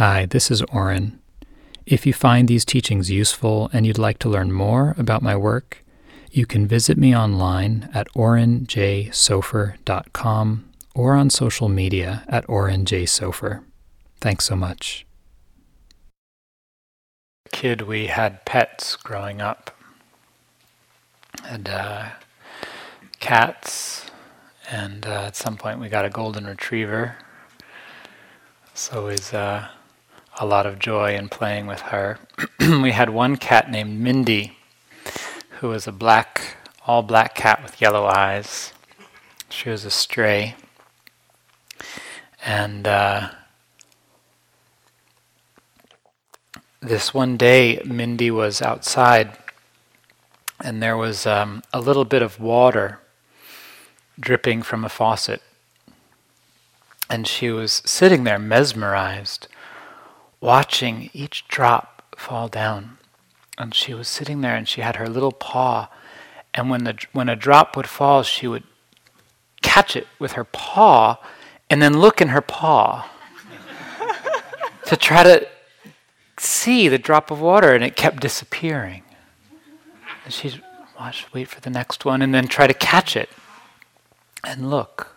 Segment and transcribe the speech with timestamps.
[0.00, 1.20] Hi, this is Oren.
[1.84, 5.84] If you find these teachings useful and you'd like to learn more about my work,
[6.30, 13.62] you can visit me online at orenjsofer.com or on social media at orenjsofer.
[14.22, 15.04] Thanks so much.
[17.52, 19.76] Kid, we had pets growing up.
[21.44, 22.06] Had uh,
[23.18, 24.06] cats,
[24.70, 27.16] and uh, at some point we got a golden retriever.
[28.72, 29.68] So was uh,
[30.40, 32.18] a lot of joy in playing with her.
[32.60, 34.56] we had one cat named Mindy,
[35.58, 38.72] who was a black, all black cat with yellow eyes.
[39.50, 40.56] She was a stray.
[42.42, 43.32] And uh,
[46.80, 49.36] this one day, Mindy was outside,
[50.64, 52.98] and there was um, a little bit of water
[54.18, 55.42] dripping from a faucet.
[57.10, 59.46] And she was sitting there mesmerized,
[60.40, 62.98] watching each drop fall down.
[63.58, 65.90] And she was sitting there and she had her little paw.
[66.54, 68.64] And when, the, when a drop would fall, she would
[69.62, 71.18] catch it with her paw
[71.68, 73.08] and then look in her paw
[74.86, 75.46] to try to
[76.38, 77.74] see the drop of water.
[77.74, 79.02] And it kept disappearing.
[80.24, 80.62] And she'd
[80.98, 83.28] watch, wait for the next one, and then try to catch it
[84.42, 85.16] and look.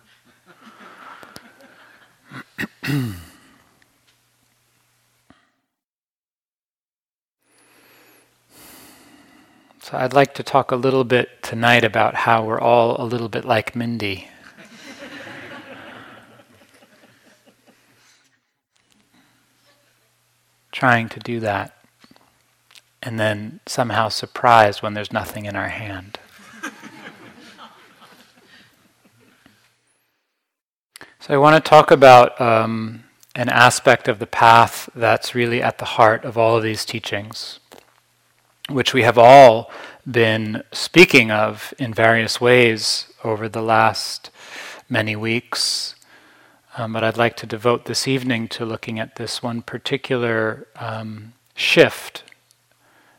[9.83, 13.29] so, I'd like to talk a little bit tonight about how we're all a little
[13.29, 14.29] bit like Mindy.
[20.71, 21.77] Trying to do that,
[23.01, 26.17] and then somehow surprised when there's nothing in our hand.
[31.25, 35.77] So I want to talk about um, an aspect of the path that's really at
[35.77, 37.59] the heart of all of these teachings,
[38.73, 39.71] which we have all
[40.09, 44.29] been speaking of in various ways over the last
[44.89, 45.95] many weeks.
[46.75, 51.33] Um, but I'd like to devote this evening to looking at this one particular um,
[51.55, 52.23] shift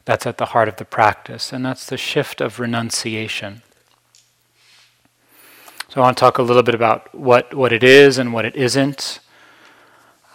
[0.04, 3.62] that's at the heart of the practice, and that's the shift of renunciation.
[5.88, 8.44] So I want to talk a little bit about what, what it is and what
[8.44, 9.20] it isn't,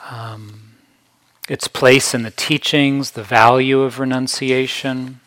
[0.09, 0.68] um,
[1.49, 5.19] its place in the teachings, the value of renunciation,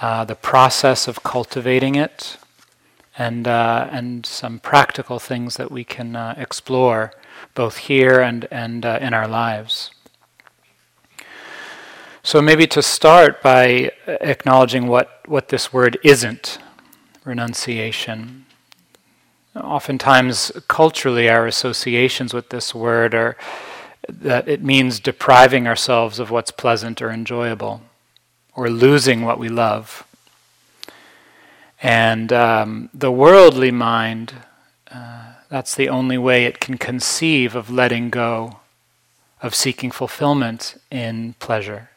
[0.00, 2.38] uh, the process of cultivating it,
[3.18, 7.12] and, uh, and some practical things that we can uh, explore
[7.54, 9.90] both here and, and uh, in our lives.
[12.22, 16.58] So maybe to start by acknowledging what, what this word isn't,
[17.24, 18.46] renunciation.
[19.56, 23.36] Oftentimes, culturally, our associations with this word are
[24.08, 27.82] that it means depriving ourselves of what's pleasant or enjoyable,
[28.54, 30.04] or losing what we love.
[31.82, 34.34] And um, the worldly mind,
[34.90, 38.58] uh, that's the only way it can conceive of letting go,
[39.40, 41.90] of seeking fulfillment in pleasure,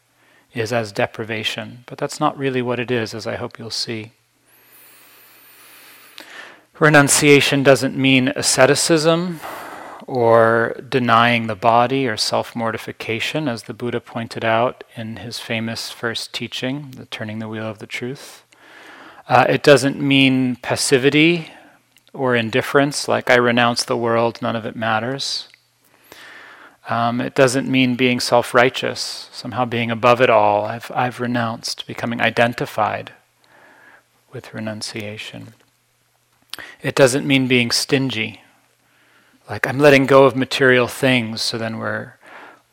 [0.53, 1.83] is as deprivation.
[1.85, 4.11] But that's not really what it is, as I hope you'll see.
[6.79, 9.39] Renunciation doesn't mean asceticism
[10.07, 15.91] or denying the body or self mortification, as the Buddha pointed out in his famous
[15.91, 18.43] first teaching, the Turning the Wheel of the Truth.
[19.27, 21.51] Uh, it doesn't mean passivity
[22.13, 25.47] or indifference, like I renounce the world, none of it matters.
[26.87, 30.65] Um, it doesn't mean being self righteous, somehow being above it all.
[30.65, 33.13] I've, I've renounced, becoming identified
[34.31, 35.55] with renunciation.
[36.81, 38.41] It doesn't mean being stingy.
[39.49, 42.13] Like I'm letting go of material things, so then we're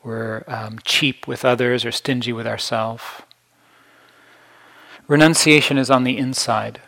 [0.03, 3.05] we're um, cheap with others or stingy with ourselves.
[5.07, 6.81] Renunciation is on the inside.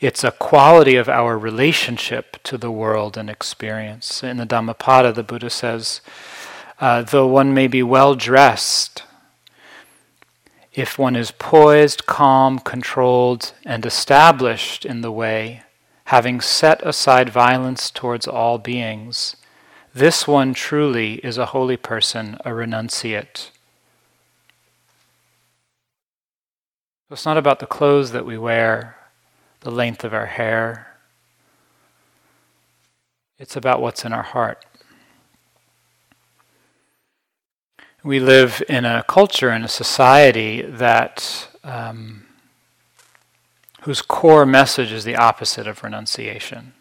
[0.00, 4.22] It's a quality of our relationship to the world and experience.
[4.22, 6.00] In the Dhammapada, the Buddha says,
[6.80, 9.02] uh, though one may be well dressed,
[10.72, 15.62] if one is poised, calm, controlled, and established in the way,
[16.04, 19.36] having set aside violence towards all beings,
[19.94, 23.50] this one truly is a holy person, a renunciate.
[27.08, 28.96] So It's not about the clothes that we wear,
[29.60, 30.94] the length of our hair.
[33.38, 34.64] It's about what's in our heart.
[38.02, 42.23] We live in a culture and a society that um,
[43.84, 46.72] whose core message is the opposite of renunciation.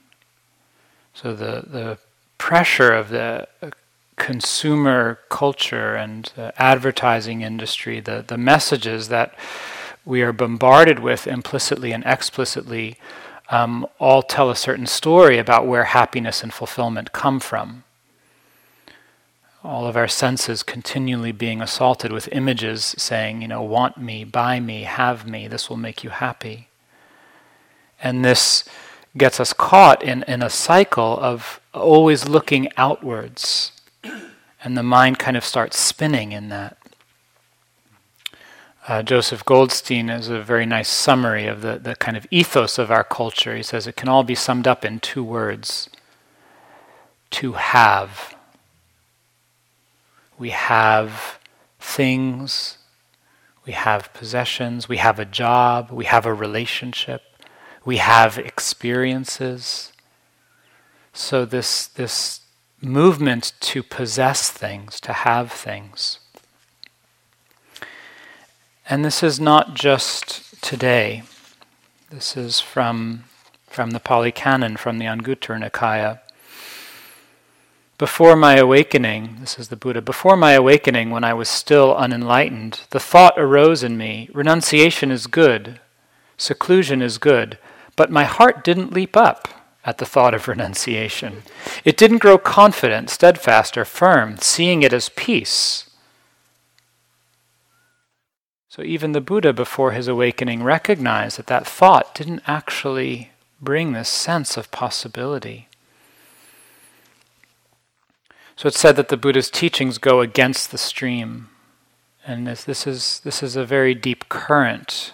[1.14, 1.98] So the the
[2.38, 3.48] pressure of the
[4.16, 9.34] consumer culture and advertising industry, the, the messages that
[10.06, 12.98] we are bombarded with implicitly and explicitly
[13.50, 17.84] um, all tell a certain story about where happiness and fulfillment come from.
[19.64, 24.60] All of our senses continually being assaulted with images saying, you know, want me, buy
[24.60, 26.68] me, have me, this will make you happy.
[28.04, 28.66] And this
[29.18, 33.72] gets us caught in, in a cycle of always looking outwards.
[34.64, 36.78] And the mind kind of starts spinning in that.
[38.86, 42.92] Uh, Joseph Goldstein has a very nice summary of the, the kind of ethos of
[42.92, 43.56] our culture.
[43.56, 45.90] He says it can all be summed up in two words
[47.32, 48.36] to have.
[50.38, 51.40] We have
[51.80, 52.78] things,
[53.66, 57.22] we have possessions, we have a job, we have a relationship,
[57.86, 59.92] we have experiences.
[61.14, 62.42] So, this, this
[62.82, 66.20] movement to possess things, to have things.
[68.90, 71.24] And this is not just today.
[72.10, 73.24] This is from,
[73.68, 76.20] from the Pali Canon, from the Anguttara Nikaya.
[77.98, 82.82] Before my awakening, this is the Buddha, before my awakening, when I was still unenlightened,
[82.90, 85.80] the thought arose in me renunciation is good,
[86.38, 87.58] seclusion is good,
[87.96, 89.48] but my heart didn't leap up
[89.86, 91.44] at the thought of renunciation.
[91.84, 95.90] It didn't grow confident, steadfast, or firm, seeing it as peace.
[98.70, 103.32] So even the Buddha, before his awakening, recognized that that thought didn't actually
[103.62, 105.68] bring this sense of possibility.
[108.56, 111.50] So it's said that the Buddha's teachings go against the stream.
[112.26, 115.14] And this, this, is, this is a very deep current,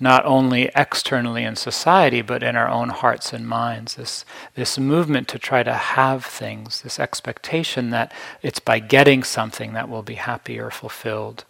[0.00, 3.94] not only externally in society, but in our own hearts and minds.
[3.94, 4.24] This,
[4.54, 8.12] this movement to try to have things, this expectation that
[8.42, 11.44] it's by getting something that we'll be happy or fulfilled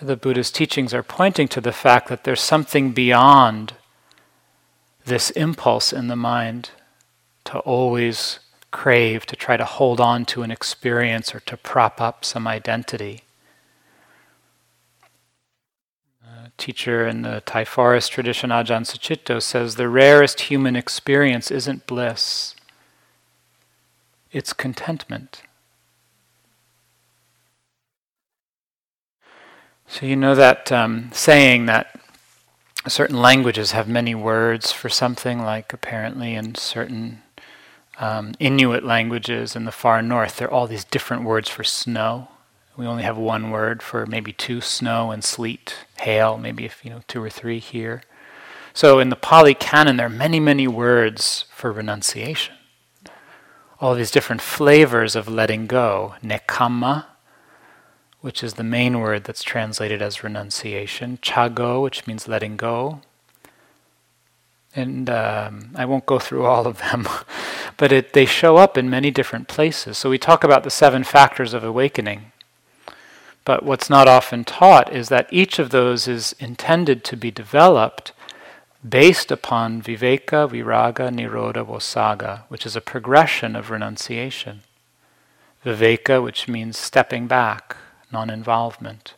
[0.00, 3.74] the Buddha's teachings are pointing to the fact that there's something beyond
[5.04, 6.70] this impulse in the mind
[7.44, 8.38] to always
[8.70, 13.22] crave, to try to hold on to an experience or to prop up some identity.
[16.24, 21.86] A teacher in the Thai forest tradition, Ajahn Sucitto, says the rarest human experience isn't
[21.86, 22.54] bliss,
[24.30, 25.42] it's contentment.
[29.88, 31.98] So, you know that um, saying that
[32.86, 37.22] certain languages have many words for something, like apparently in certain
[37.98, 42.28] um, Inuit languages in the far north, there are all these different words for snow.
[42.80, 46.88] We only have one word for maybe two snow and sleet, hail, maybe if you
[46.88, 48.02] know two or three here.
[48.72, 52.54] So in the Pali Canon, there are many, many words for renunciation.
[53.82, 56.14] All these different flavors of letting go.
[56.24, 57.04] Nekkhamma,
[58.22, 63.02] which is the main word that's translated as renunciation, chago, which means letting go.
[64.74, 67.06] And um, I won't go through all of them,
[67.76, 69.98] but it, they show up in many different places.
[69.98, 72.32] So we talk about the seven factors of awakening.
[73.50, 78.12] But what's not often taught is that each of those is intended to be developed
[78.88, 84.60] based upon viveka, viraga, nirodha, vossagga, which is a progression of renunciation.
[85.66, 87.76] Viveka, which means stepping back,
[88.12, 89.14] non involvement.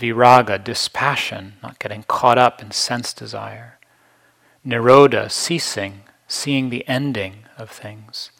[0.00, 3.78] Viraga, dispassion, not getting caught up in sense desire.
[4.66, 8.30] Nirodha, ceasing, seeing the ending of things.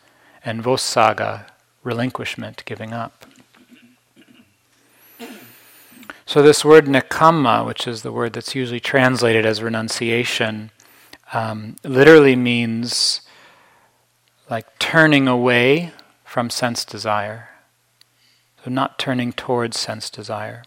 [0.43, 1.51] And Vossagga,
[1.85, 3.27] relinquishment, giving up.
[6.29, 10.73] So, this word nekkhamma, which is the word that's usually translated as renunciation,
[11.33, 13.21] um, literally means
[14.51, 15.93] like turning away
[16.25, 17.51] from sense desire.
[18.65, 20.65] So, not turning towards sense desire.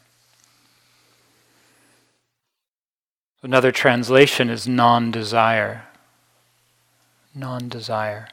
[3.43, 5.87] Another translation is non desire.
[7.35, 8.29] Non desire.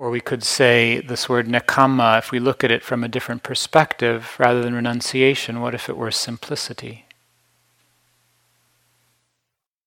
[0.00, 3.42] Or we could say this word nekkhamma, if we look at it from a different
[3.42, 7.04] perspective, rather than renunciation, what if it were simplicity?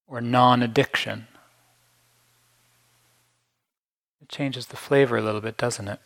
[0.08, 1.26] Or non addiction?
[4.22, 6.00] It changes the flavor a little bit, doesn't it?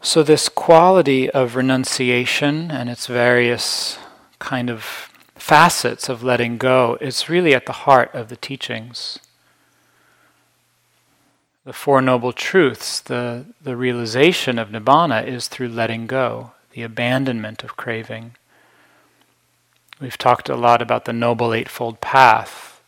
[0.00, 3.98] So, this quality of renunciation and its various
[4.40, 9.20] kind of facets of letting go is really at the heart of the teachings.
[11.64, 17.62] The Four Noble Truths, the, the realization of Nibbana is through letting go, the abandonment
[17.62, 18.34] of craving.
[20.00, 22.82] We've talked a lot about the Noble Eightfold Path.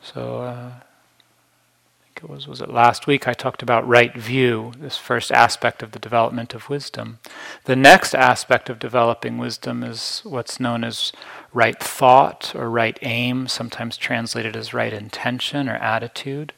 [0.00, 4.72] So, uh, I think it was, was it last week I talked about right view,
[4.78, 7.18] this first aspect of the development of wisdom.
[7.64, 11.12] The next aspect of developing wisdom is what's known as
[11.52, 16.54] right thought or right aim, sometimes translated as right intention or attitude.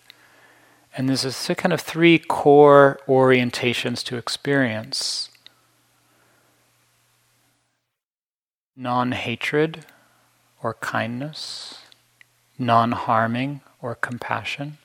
[0.96, 5.28] And there's a kind of three core orientations to experience
[8.76, 9.86] non hatred
[10.62, 11.80] or kindness,
[12.58, 14.78] non harming or compassion,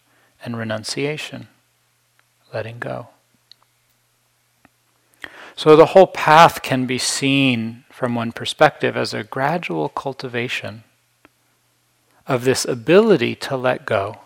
[0.44, 1.48] and renunciation,
[2.54, 3.10] letting go.
[5.56, 10.84] So the whole path can be seen from one perspective as a gradual cultivation
[12.26, 14.20] of this ability to let go,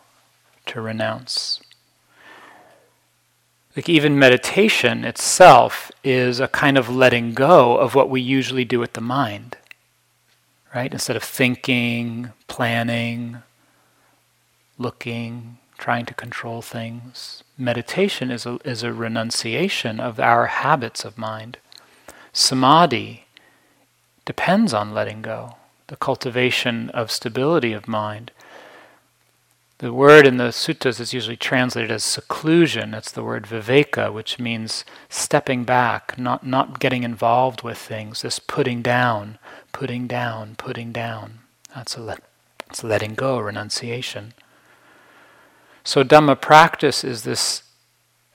[0.67, 1.62] to renounce.
[3.75, 8.79] Like even meditation itself is a kind of letting go of what we usually do
[8.79, 9.57] with the mind.
[10.75, 10.91] Right?
[10.91, 13.41] Instead of thinking, planning,
[14.77, 21.17] looking, trying to control things, meditation is a, is a renunciation of our habits of
[21.17, 21.57] mind.
[22.31, 23.25] Samadhi
[24.25, 28.31] depends on letting go, the cultivation of stability of mind.
[29.83, 32.91] The word in the suttas is usually translated as seclusion.
[32.91, 38.39] That's the word viveka, which means stepping back, not, not getting involved with things, this
[38.39, 39.39] putting down,
[39.73, 41.39] putting down, putting down.
[41.75, 42.21] That's a let,
[42.81, 44.33] letting go, renunciation.
[45.83, 47.63] So Dhamma practice is this,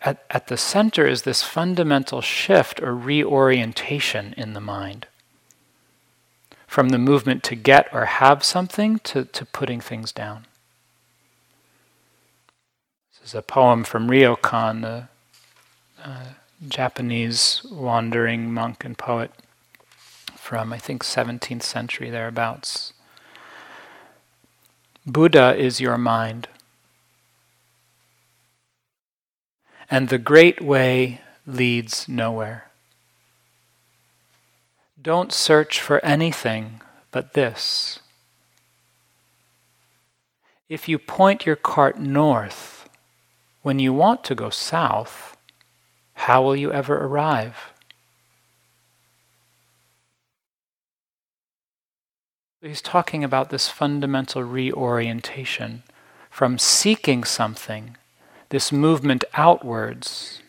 [0.03, 5.07] at, at the center is this fundamental shift or reorientation in the mind.
[6.67, 10.45] From the movement to get or have something to, to putting things down
[13.29, 15.09] is a poem from Ryokan, the
[16.03, 16.25] uh,
[16.67, 19.31] Japanese wandering monk and poet
[20.35, 22.95] from, I think, 17th century thereabouts.
[25.05, 26.49] Buddha is your mind.
[29.91, 32.71] And the great way leads nowhere.
[35.03, 36.81] Don't search for anything
[37.11, 37.99] but this.
[40.71, 42.78] If you point your cart north,
[43.63, 45.37] when you want to go south,
[46.15, 47.73] how will you ever arrive?
[52.61, 55.85] He's talking about this fundamental reorientation
[56.29, 57.97] from seeking something,
[58.49, 60.43] this movement outwards,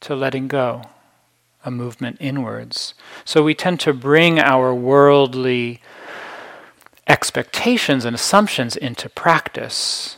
[0.00, 0.82] to letting go,
[1.64, 2.94] a movement inwards.
[3.24, 5.80] So we tend to bring our worldly
[7.06, 10.16] expectations and assumptions into practice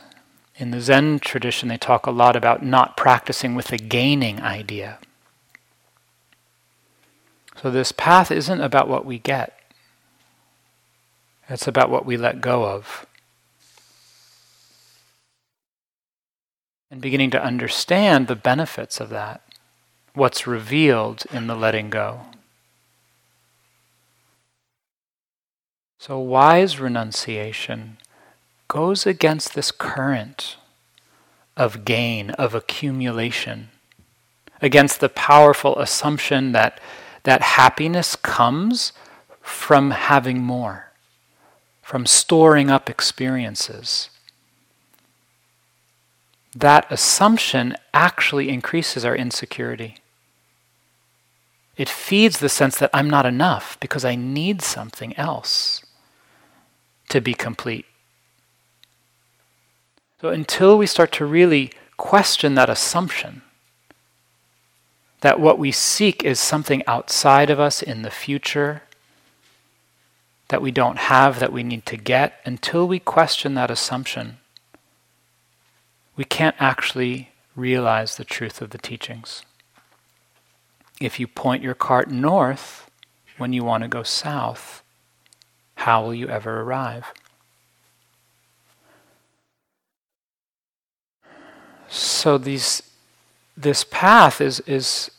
[0.57, 4.97] in the Zen tradition, they talk a lot about not practicing with a gaining idea.
[7.61, 9.59] So, this path isn't about what we get,
[11.47, 13.05] it's about what we let go of.
[16.89, 19.41] And beginning to understand the benefits of that,
[20.13, 22.21] what's revealed in the letting go.
[25.99, 27.97] So, wise renunciation
[28.67, 30.57] goes against this current
[31.55, 33.69] of gain, of accumulation,
[34.61, 36.79] against the powerful assumption that,
[37.23, 38.93] that happiness comes
[39.41, 40.91] from having more,
[41.81, 44.09] from storing up experiences.
[46.55, 49.97] That assumption actually increases our insecurity.
[51.77, 55.85] It feeds the sense that I'm not enough because I need something else
[57.09, 57.85] to be complete.
[60.19, 63.43] So until we start to really question that assumption,
[65.21, 68.83] that what we seek is something outside of us in the future,
[70.49, 74.37] that we don't have, that we need to get, until we question that assumption,
[76.15, 79.43] we can't actually realize the truth of the teachings.
[80.99, 82.89] If you point your cart north
[83.37, 84.81] when you want to go south,
[85.75, 87.13] how will you ever arrive?
[91.89, 92.83] So these,
[93.55, 95.11] this path is, is,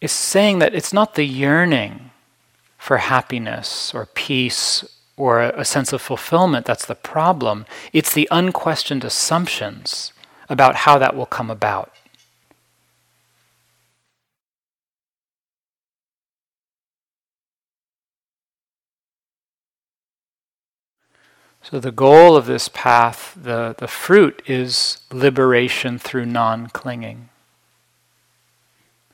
[0.00, 2.10] is saying that it's not the yearning
[2.78, 4.84] for happiness or peace
[5.16, 7.66] or a sense of fulfillment that's the problem.
[7.92, 10.14] It's the unquestioned assumptions
[10.48, 11.92] about how that will come about.
[21.70, 27.28] So, the goal of this path, the, the fruit, is liberation through non clinging,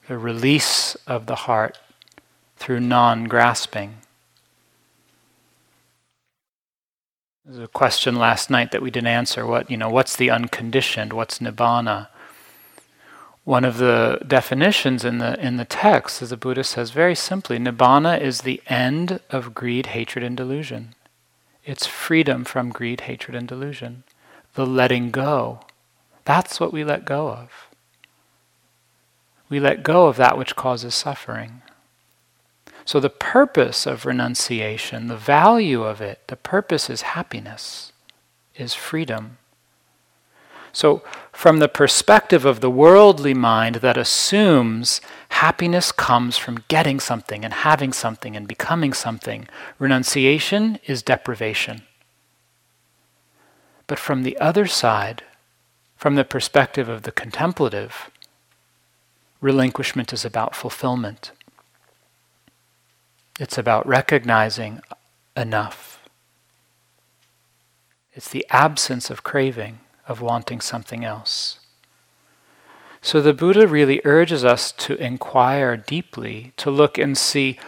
[0.08, 1.76] the release of the heart
[2.56, 3.96] through non grasping.
[7.44, 9.46] There's a question last night that we didn't answer.
[9.46, 9.90] What you know?
[9.90, 11.12] What's the unconditioned?
[11.12, 12.08] What's nibbana?
[13.44, 17.58] One of the definitions in the in the text, as the Buddha says very simply,
[17.58, 20.95] nibbana is the end of greed, hatred, and delusion.
[21.66, 24.04] It's freedom from greed, hatred, and delusion.
[24.54, 25.60] The letting go.
[26.24, 27.68] That's what we let go of.
[29.48, 31.62] We let go of that which causes suffering.
[32.84, 37.92] So, the purpose of renunciation, the value of it, the purpose is happiness,
[38.54, 39.38] is freedom.
[40.72, 41.02] So,
[41.36, 47.52] from the perspective of the worldly mind that assumes happiness comes from getting something and
[47.52, 49.46] having something and becoming something,
[49.78, 51.82] renunciation is deprivation.
[53.86, 55.24] But from the other side,
[55.94, 58.10] from the perspective of the contemplative,
[59.42, 61.32] relinquishment is about fulfillment.
[63.38, 64.80] It's about recognizing
[65.36, 66.02] enough.
[68.14, 71.58] It's the absence of craving, of wanting something else.
[73.02, 77.58] So the Buddha really urges us to inquire deeply, to look and see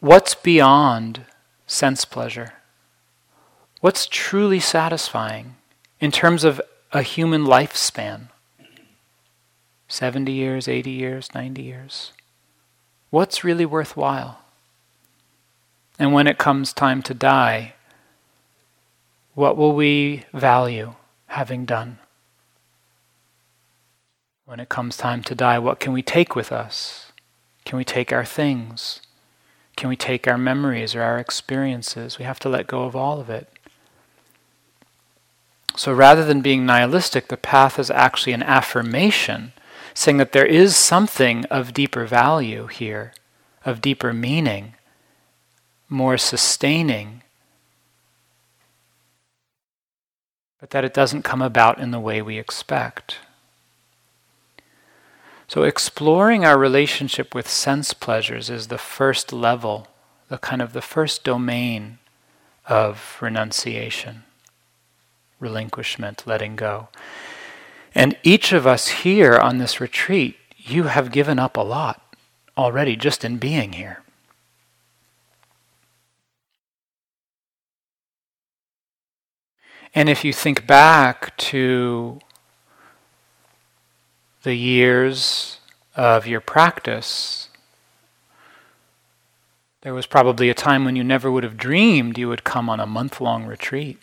[0.00, 1.26] what's beyond
[1.66, 2.54] sense pleasure.
[3.80, 5.56] What's truly satisfying
[6.00, 6.60] in terms of
[6.92, 8.28] a human lifespan?
[9.88, 12.12] 70 years, 80 years, 90 years.
[13.10, 14.40] What's really worthwhile?
[15.98, 17.74] And when it comes time to die,
[19.34, 20.94] what will we value
[21.30, 21.98] having done?
[24.44, 27.12] When it comes time to die, what can we take with us?
[27.64, 29.00] Can we take our things?
[29.76, 32.18] Can we take our memories or our experiences?
[32.18, 33.48] We have to let go of all of it.
[35.76, 39.52] So rather than being nihilistic, the path is actually an affirmation,
[39.94, 43.14] saying that there is something of deeper value here,
[43.64, 44.74] of deeper meaning,
[45.88, 47.22] more sustaining,
[50.60, 53.16] but that it doesn't come about in the way we expect.
[55.48, 59.88] So, exploring our relationship with sense pleasures is the first level,
[60.28, 61.98] the kind of the first domain
[62.66, 64.22] of renunciation,
[65.40, 66.88] relinquishment, letting go.
[67.94, 72.00] And each of us here on this retreat, you have given up a lot
[72.56, 74.04] already just in being here.
[79.94, 82.20] And if you think back to
[84.42, 85.58] the years
[85.96, 87.48] of your practice,
[89.82, 92.80] there was probably a time when you never would have dreamed you would come on
[92.80, 93.98] a month long retreat.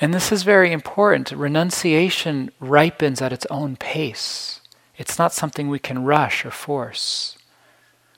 [0.00, 1.30] and this is very important.
[1.30, 4.60] Renunciation ripens at its own pace,
[4.98, 7.36] it's not something we can rush or force.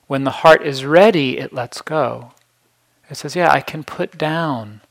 [0.07, 2.31] When the heart is ready, it lets go.
[3.09, 4.81] It says, Yeah, I can put down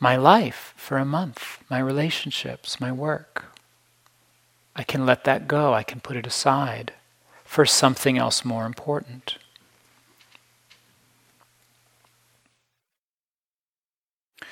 [0.00, 3.46] my life for a month, my relationships, my work.
[4.76, 6.92] I can let that go, I can put it aside
[7.44, 9.38] for something else more important.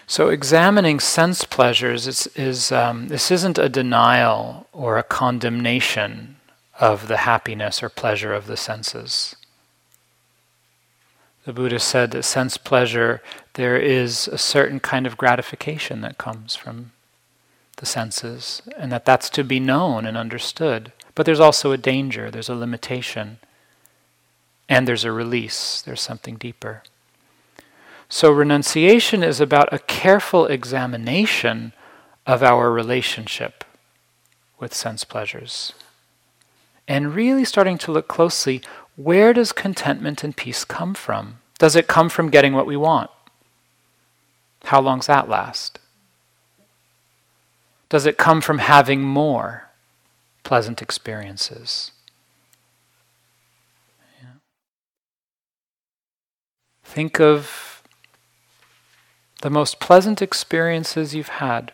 [0.09, 6.37] So, examining sense pleasures is, is um, this isn't a denial or a condemnation
[6.78, 9.35] of the happiness or pleasure of the senses.
[11.46, 13.22] The Buddha said that sense pleasure,
[13.54, 16.90] there is a certain kind of gratification that comes from
[17.76, 20.92] the senses, and that that's to be known and understood.
[21.14, 23.38] But there's also a danger, there's a limitation,
[24.68, 26.82] and there's a release, there's something deeper.
[28.09, 31.72] So, renunciation is about a careful examination
[32.26, 33.62] of our relationship
[34.59, 35.74] with sense pleasures.
[36.88, 38.62] And really starting to look closely
[38.96, 41.38] where does contentment and peace come from?
[41.59, 43.11] Does it come from getting what we want?
[44.64, 45.78] How long's that last?
[47.88, 49.70] Does it come from having more
[50.42, 51.92] pleasant experiences?
[54.20, 54.28] Yeah.
[56.82, 57.82] Think of
[59.42, 61.70] the most pleasant experiences you've had.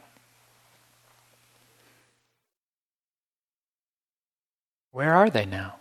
[4.91, 5.77] Where are they now?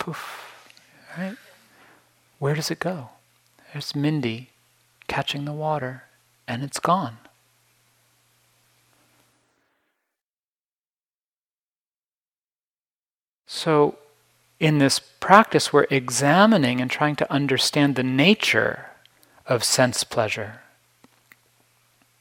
[0.00, 0.66] Poof,
[1.16, 1.36] right?
[2.40, 3.10] Where does it go?
[3.72, 4.48] There's Mindy
[5.06, 6.04] catching the water,
[6.48, 7.18] and it's gone.
[13.46, 13.98] So,
[14.58, 18.86] in this practice, we're examining and trying to understand the nature
[19.46, 20.60] of sense pleasure.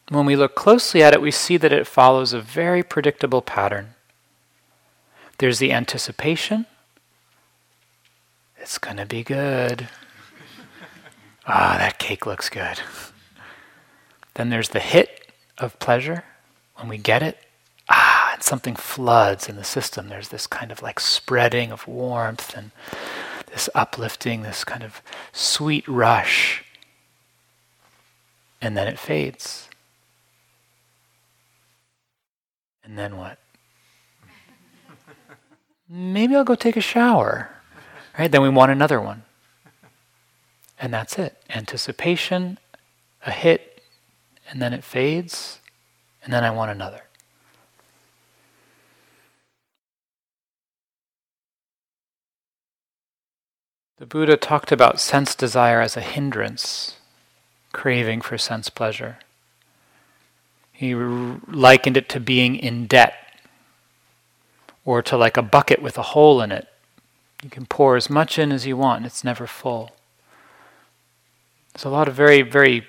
[0.10, 3.94] When we look closely at it, we see that it follows a very predictable pattern.
[5.38, 6.66] There's the anticipation,
[8.60, 9.88] it's going to be good.
[11.48, 12.80] ah, that cake looks good.
[14.36, 16.24] Then there's the hit of pleasure
[16.76, 17.38] when we get it.
[17.90, 20.10] Ah, and something floods in the system.
[20.10, 22.72] There's this kind of like spreading of warmth and
[23.48, 26.64] this uplifting, this kind of sweet rush.
[28.62, 29.70] And then it fades.
[32.84, 33.40] And then what?
[35.90, 37.50] Maybe I'll go take a shower.
[38.20, 38.30] Right?
[38.30, 39.24] Then we want another one.
[40.78, 41.42] And that's it.
[41.50, 42.58] Anticipation,
[43.26, 43.82] a hit,
[44.50, 45.60] and then it fades,
[46.24, 47.04] and then I want another.
[54.00, 56.98] The Buddha talked about sense desire as a hindrance,
[57.72, 59.20] craving for sense pleasure.
[60.74, 63.14] He likened it to being in debt,
[64.84, 66.69] or to like a bucket with a hole in it.
[67.44, 69.92] You can pour as much in as you want, it's never full.
[71.74, 72.86] There's a lot of very, very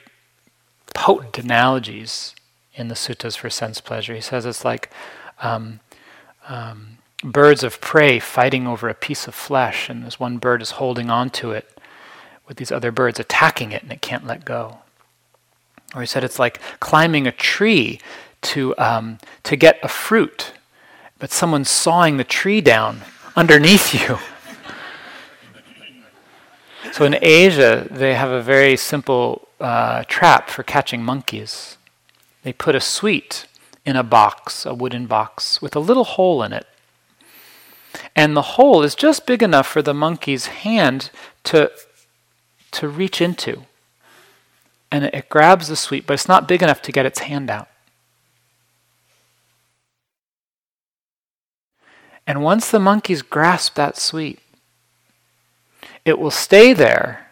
[0.95, 2.35] potent analogies
[2.75, 4.15] in the suttas for sense pleasure.
[4.15, 4.91] He says it's like
[5.41, 5.81] um,
[6.49, 10.73] um, birds of prey fighting over a piece of flesh, and this one bird is
[10.73, 11.79] holding on to it
[12.49, 14.79] with these other birds attacking it, and it can't let go.
[15.95, 18.01] Or he said it's like climbing a tree
[18.43, 20.53] to um, to get a fruit,
[21.19, 23.03] but someone's sawing the tree down
[23.37, 24.19] underneath you.
[26.93, 31.77] So in Asia, they have a very simple uh, trap for catching monkeys.
[32.43, 33.47] They put a sweet
[33.85, 36.67] in a box, a wooden box, with a little hole in it.
[38.15, 41.11] And the hole is just big enough for the monkey's hand
[41.45, 41.71] to,
[42.73, 43.63] to reach into.
[44.91, 47.51] And it, it grabs the sweet, but it's not big enough to get its hand
[47.51, 47.69] out.
[52.27, 54.40] And once the monkeys grasp that sweet,
[56.11, 57.31] it will stay there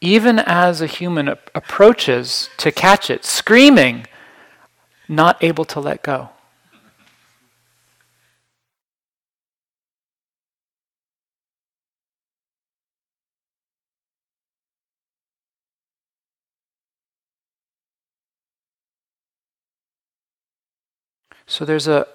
[0.00, 4.06] even as a human approaches to catch it, screaming,
[5.08, 6.30] not able to let go.
[21.46, 22.06] So there's a,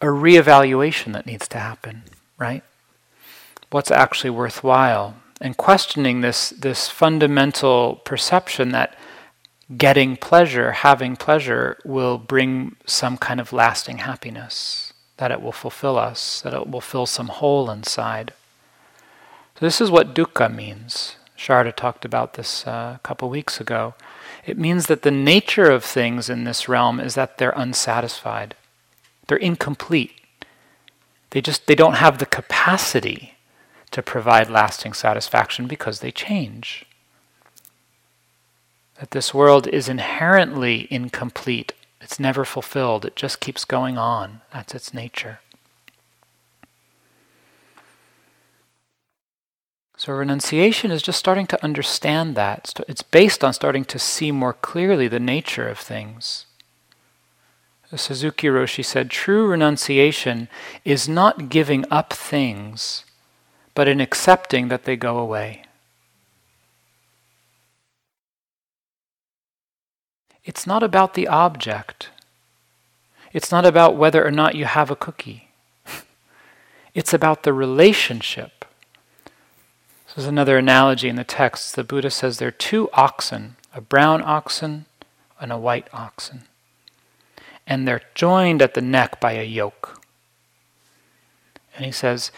[0.00, 2.02] a reevaluation that needs to happen,
[2.38, 2.62] right?
[3.70, 5.21] What's actually worthwhile?
[5.42, 8.96] And questioning this, this fundamental perception that
[9.76, 15.98] getting pleasure, having pleasure, will bring some kind of lasting happiness, that it will fulfill
[15.98, 18.32] us, that it will fill some hole inside.
[19.58, 21.16] So, this is what dukkha means.
[21.36, 23.94] Sharda talked about this uh, a couple weeks ago.
[24.46, 28.54] It means that the nature of things in this realm is that they're unsatisfied.
[29.26, 30.12] They're incomplete.
[31.30, 33.31] They just they don't have the capacity
[33.92, 36.84] to provide lasting satisfaction because they change.
[38.98, 41.72] That this world is inherently incomplete.
[42.00, 43.04] It's never fulfilled.
[43.04, 44.40] It just keeps going on.
[44.52, 45.40] That's its nature.
[49.96, 52.74] So, renunciation is just starting to understand that.
[52.88, 56.46] It's based on starting to see more clearly the nature of things.
[57.96, 60.48] Suzuki Roshi said, True renunciation
[60.84, 63.04] is not giving up things,
[63.74, 65.64] but in accepting that they go away.
[70.44, 72.10] It's not about the object.
[73.32, 75.48] It's not about whether or not you have a cookie.
[76.94, 78.64] it's about the relationship.
[80.06, 81.76] This is another analogy in the text.
[81.76, 84.84] The Buddha says there are two oxen a brown oxen
[85.40, 86.42] and a white oxen
[87.66, 90.00] and they're joined at the neck by a yoke.
[91.74, 92.30] And he says,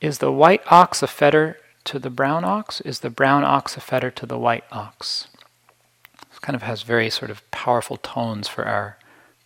[0.00, 2.80] Is the white ox a fetter to the brown ox?
[2.82, 5.28] Is the brown ox a fetter to the white ox?
[6.30, 8.96] This kind of has very sort of powerful tones for our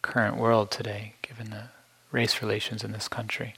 [0.02, 1.68] current world today, given the
[2.12, 3.54] race relations in this country,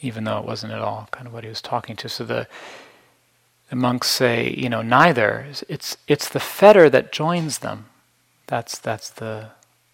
[0.00, 2.08] even though it wasn't at all kind of what he was talking to.
[2.08, 2.46] So the
[3.70, 5.46] the monks say, you know, neither.
[5.66, 7.86] It's it's the fetter that joins them.
[8.46, 9.52] That's that's the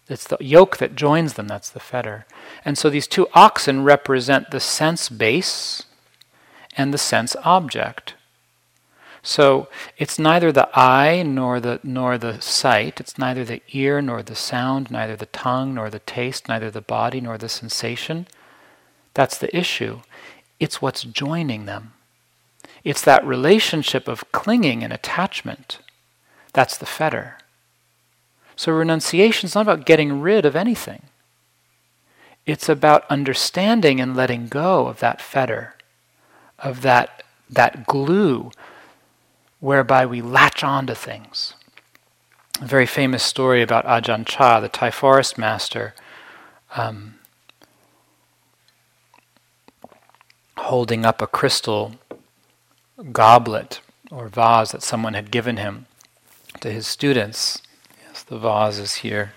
[0.09, 2.25] it's the yoke that joins them, that's the fetter.
[2.65, 5.83] And so these two oxen represent the sense base
[6.75, 8.15] and the sense object.
[9.21, 9.67] So
[9.97, 14.35] it's neither the eye nor the nor the sight, it's neither the ear nor the
[14.35, 18.27] sound, neither the tongue nor the taste, neither the body nor the sensation.
[19.13, 20.01] That's the issue.
[20.59, 21.93] It's what's joining them.
[22.83, 25.79] It's that relationship of clinging and attachment.
[26.53, 27.38] That's the fetter.
[28.59, 31.03] So renunciation is not about getting rid of anything.
[32.45, 35.77] It's about understanding and letting go of that fetter,
[36.59, 38.51] of that, that glue
[39.61, 41.53] whereby we latch on to things.
[42.59, 45.95] A very famous story about Ajahn Chah, the Thai forest master,
[46.75, 47.15] um,
[50.57, 51.95] holding up a crystal
[53.13, 53.79] goblet
[54.11, 55.85] or vase that someone had given him
[56.59, 57.61] to his students.
[58.29, 59.33] The vase is here.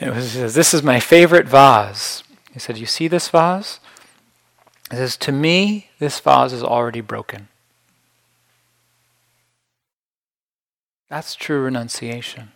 [0.00, 2.24] it was, This is my favorite vase.
[2.52, 3.78] He said, You see this vase?
[4.90, 7.48] He says, To me, this vase is already broken.
[11.08, 12.50] That's true renunciation.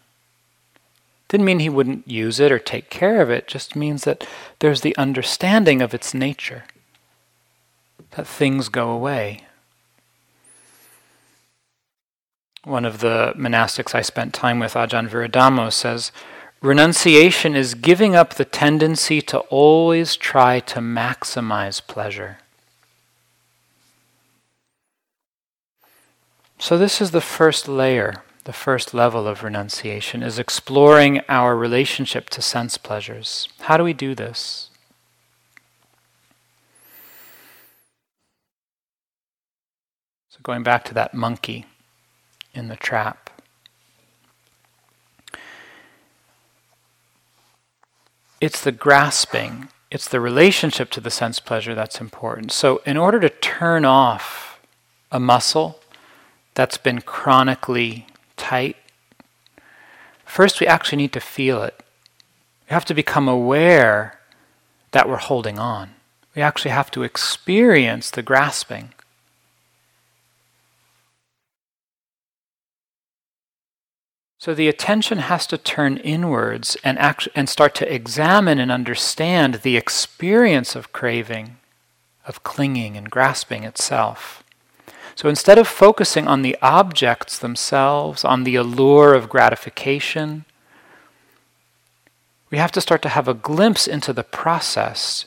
[1.29, 4.27] Didn't mean he wouldn't use it or take care of it, just means that
[4.59, 6.65] there's the understanding of its nature,
[8.13, 9.45] that things go away.
[12.65, 16.11] One of the monastics I spent time with, Ajahn Viradhammo, says,
[16.61, 22.39] Renunciation is giving up the tendency to always try to maximize pleasure.
[26.59, 32.29] So, this is the first layer, the first level of renunciation, is exploring our relationship
[32.31, 33.49] to sense pleasures.
[33.61, 34.71] How do we do this?
[40.31, 41.67] So, going back to that monkey
[42.59, 43.31] in the trap.
[48.41, 52.53] It's the grasping, it's the relationship to the sense pleasure that's important.
[52.53, 54.61] So, in order to turn off
[55.11, 55.81] a muscle
[56.55, 58.77] that's been chronically tight,
[60.25, 61.83] first we actually need to feel it.
[62.69, 64.21] We have to become aware
[64.93, 65.95] that we're holding on.
[66.35, 68.93] We actually have to experience the grasping.
[74.39, 79.55] So the attention has to turn inwards and, act- and start to examine and understand
[79.57, 81.57] the experience of craving,
[82.25, 84.45] of clinging and grasping itself.
[85.17, 90.45] So instead of focusing on the objects themselves, on the allure of gratification,
[92.51, 95.27] we have to start to have a glimpse into the process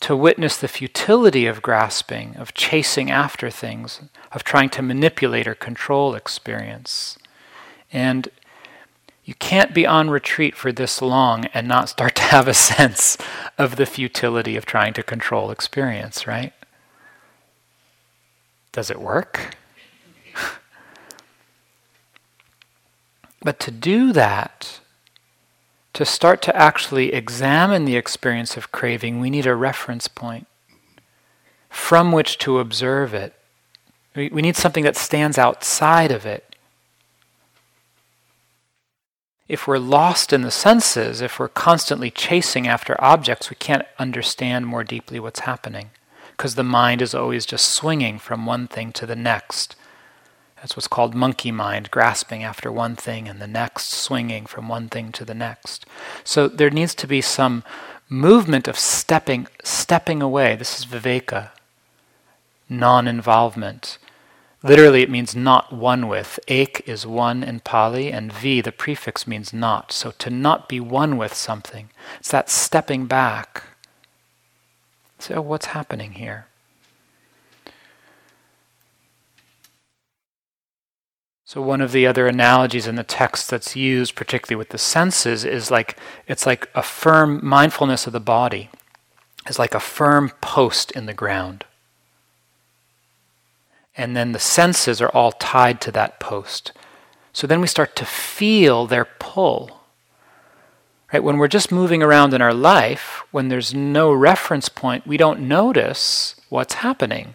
[0.00, 4.00] to witness the futility of grasping, of chasing after things,
[4.32, 7.16] of trying to manipulate or control experience.
[7.92, 8.28] And
[9.28, 13.18] you can't be on retreat for this long and not start to have a sense
[13.58, 16.54] of the futility of trying to control experience, right?
[18.72, 19.56] Does it work?
[23.42, 24.80] but to do that,
[25.92, 30.46] to start to actually examine the experience of craving, we need a reference point
[31.68, 33.34] from which to observe it.
[34.16, 36.47] We, we need something that stands outside of it
[39.48, 44.66] if we're lost in the senses, if we're constantly chasing after objects, we can't understand
[44.66, 45.90] more deeply what's happening
[46.36, 49.74] because the mind is always just swinging from one thing to the next.
[50.56, 54.88] That's what's called monkey mind, grasping after one thing and the next, swinging from one
[54.88, 55.86] thing to the next.
[56.24, 57.64] So there needs to be some
[58.08, 60.56] movement of stepping, stepping away.
[60.56, 61.50] This is viveka,
[62.68, 63.98] non-involvement.
[64.62, 66.40] Literally, it means not one with.
[66.48, 69.92] Ek is one in Pali, and vi, the prefix, means not.
[69.92, 73.62] So to not be one with something, it's that stepping back.
[75.20, 76.46] So, what's happening here?
[81.48, 85.46] So one of the other analogies in the text that's used, particularly with the senses,
[85.46, 88.68] is like it's like a firm mindfulness of the body
[89.48, 91.64] is like a firm post in the ground
[93.98, 96.72] and then the senses are all tied to that post.
[97.32, 99.80] So then we start to feel their pull.
[101.12, 101.22] Right?
[101.22, 105.40] When we're just moving around in our life, when there's no reference point, we don't
[105.40, 107.34] notice what's happening.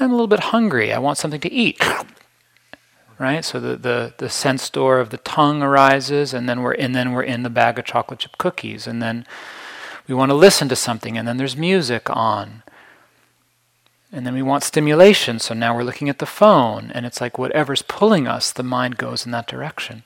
[0.00, 0.92] I'm a little bit hungry.
[0.92, 1.80] I want something to eat.
[3.18, 3.44] Right?
[3.44, 7.12] So the, the, the sense door of the tongue arises, and then we're and then
[7.12, 9.26] we're in the bag of chocolate chip cookies, and then
[10.08, 12.64] we want to listen to something, and then there's music on.
[14.14, 17.38] And then we want stimulation, so now we're looking at the phone, and it's like
[17.38, 20.02] whatever's pulling us, the mind goes in that direction.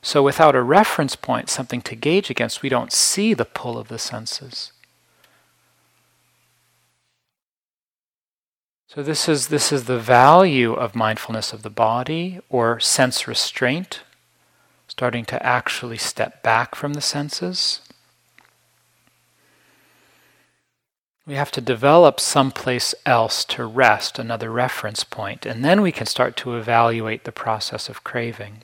[0.00, 3.88] So without a reference point, something to gauge against, we don't see the pull of
[3.88, 4.72] the senses.
[8.86, 14.00] So this is this is the value of mindfulness of the body or sense restraint,
[14.86, 17.82] starting to actually step back from the senses.
[21.28, 26.06] We have to develop someplace else to rest, another reference point, and then we can
[26.06, 28.62] start to evaluate the process of craving.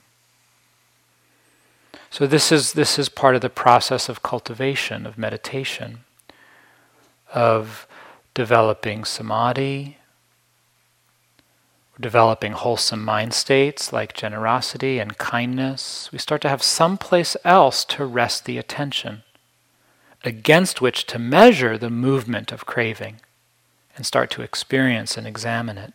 [2.10, 6.04] So this is this is part of the process of cultivation, of meditation,
[7.34, 7.86] of
[8.32, 9.98] developing samadhi,
[12.00, 17.84] developing wholesome mind states like generosity and kindness, we start to have some place else
[17.84, 19.22] to rest the attention,
[20.24, 23.20] against which to measure the movement of craving
[23.96, 25.92] and start to experience and examine it.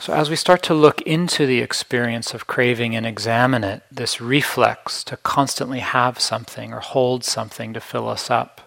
[0.00, 4.20] So, as we start to look into the experience of craving and examine it, this
[4.20, 8.63] reflex to constantly have something or hold something to fill us up,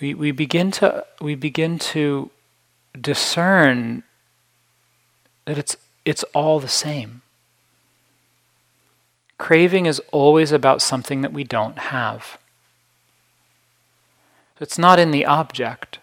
[0.00, 2.30] we, we, begin, to, we begin to
[3.00, 4.02] discern
[5.44, 7.22] that it's, it's all the same.
[9.38, 12.38] Craving is always about something that we don't have.
[14.60, 15.98] It's not in the object.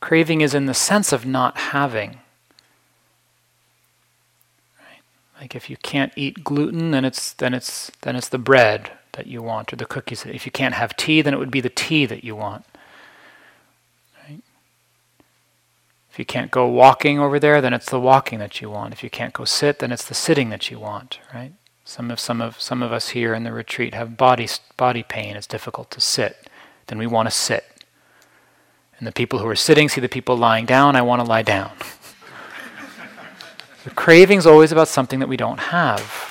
[0.00, 2.20] Craving is in the sense of not having.
[4.78, 5.00] Right?
[5.40, 9.26] Like if you can't eat gluten, then it's then it's then it's the bread that
[9.26, 10.24] you want or the cookies.
[10.26, 12.64] If you can't have tea, then it would be the tea that you want.
[14.22, 14.40] Right?
[16.10, 18.92] If you can't go walking over there, then it's the walking that you want.
[18.92, 21.52] If you can't go sit, then it's the sitting that you want, right?
[21.84, 25.34] Some of some of some of us here in the retreat have body body pain.
[25.36, 26.48] It's difficult to sit.
[26.86, 27.64] Then we want to sit.
[28.98, 31.42] And the people who are sitting see the people lying down, I want to lie
[31.42, 31.72] down.
[33.84, 36.29] the craving is always about something that we don't have.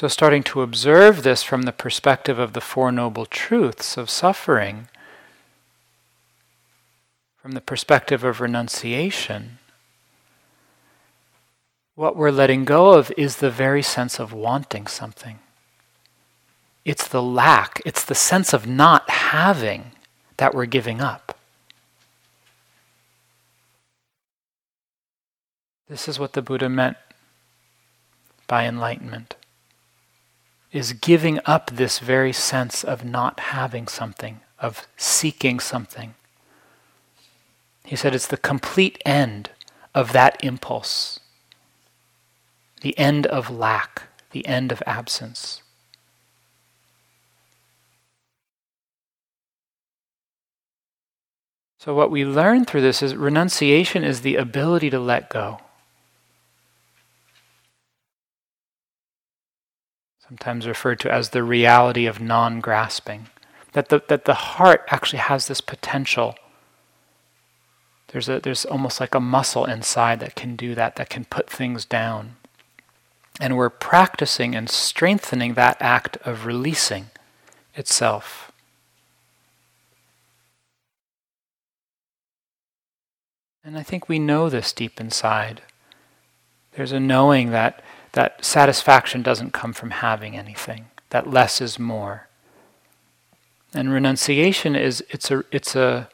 [0.00, 4.88] So, starting to observe this from the perspective of the Four Noble Truths of suffering,
[7.42, 9.58] from the perspective of renunciation,
[11.96, 15.38] what we're letting go of is the very sense of wanting something.
[16.86, 19.92] It's the lack, it's the sense of not having
[20.38, 21.36] that we're giving up.
[25.90, 26.96] This is what the Buddha meant
[28.46, 29.34] by enlightenment
[30.72, 36.14] is giving up this very sense of not having something, of seeking something.
[37.84, 39.50] He said it's the complete end
[39.94, 41.18] of that impulse,
[42.82, 45.62] the end of lack, the end of absence.
[51.80, 55.60] So, what we learn through this is renunciation is the ability to let go.
[60.30, 63.26] Sometimes referred to as the reality of non grasping.
[63.72, 66.36] That the, that the heart actually has this potential.
[68.12, 71.50] There's, a, there's almost like a muscle inside that can do that, that can put
[71.50, 72.36] things down.
[73.40, 77.06] And we're practicing and strengthening that act of releasing
[77.74, 78.52] itself.
[83.64, 85.62] And I think we know this deep inside.
[86.74, 92.28] There's a knowing that, that satisfaction doesn't come from having anything, that less is more.
[93.72, 96.08] And renunciation is it's a it's a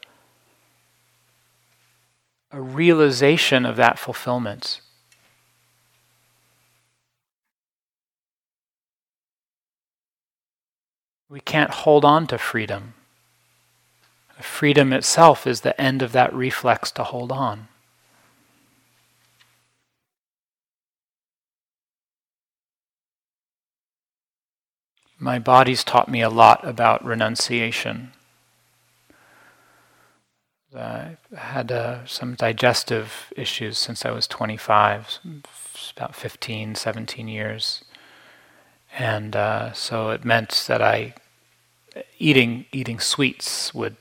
[2.51, 4.81] a realization of that fulfillment.
[11.29, 12.93] We can't hold on to freedom.
[14.39, 17.67] Freedom itself is the end of that reflex to hold on.
[25.19, 28.11] My body's taught me a lot about renunciation.
[30.75, 35.19] I had uh, some digestive issues since I was 25,
[35.95, 37.83] about 15, 17 years.
[38.97, 41.15] And uh, so it meant that I,
[42.19, 43.95] eating, eating sweets would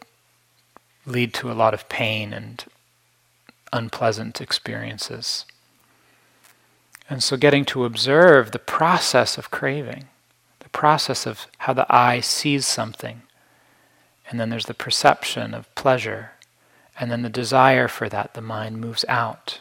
[1.07, 2.64] lead to a lot of pain and
[3.72, 5.46] unpleasant experiences.
[7.09, 10.09] And so, getting to observe the process of craving,
[10.77, 13.22] process of how the eye sees something,
[14.29, 16.33] and then there's the perception of pleasure,
[17.01, 19.61] and then the desire for that, the mind moves out.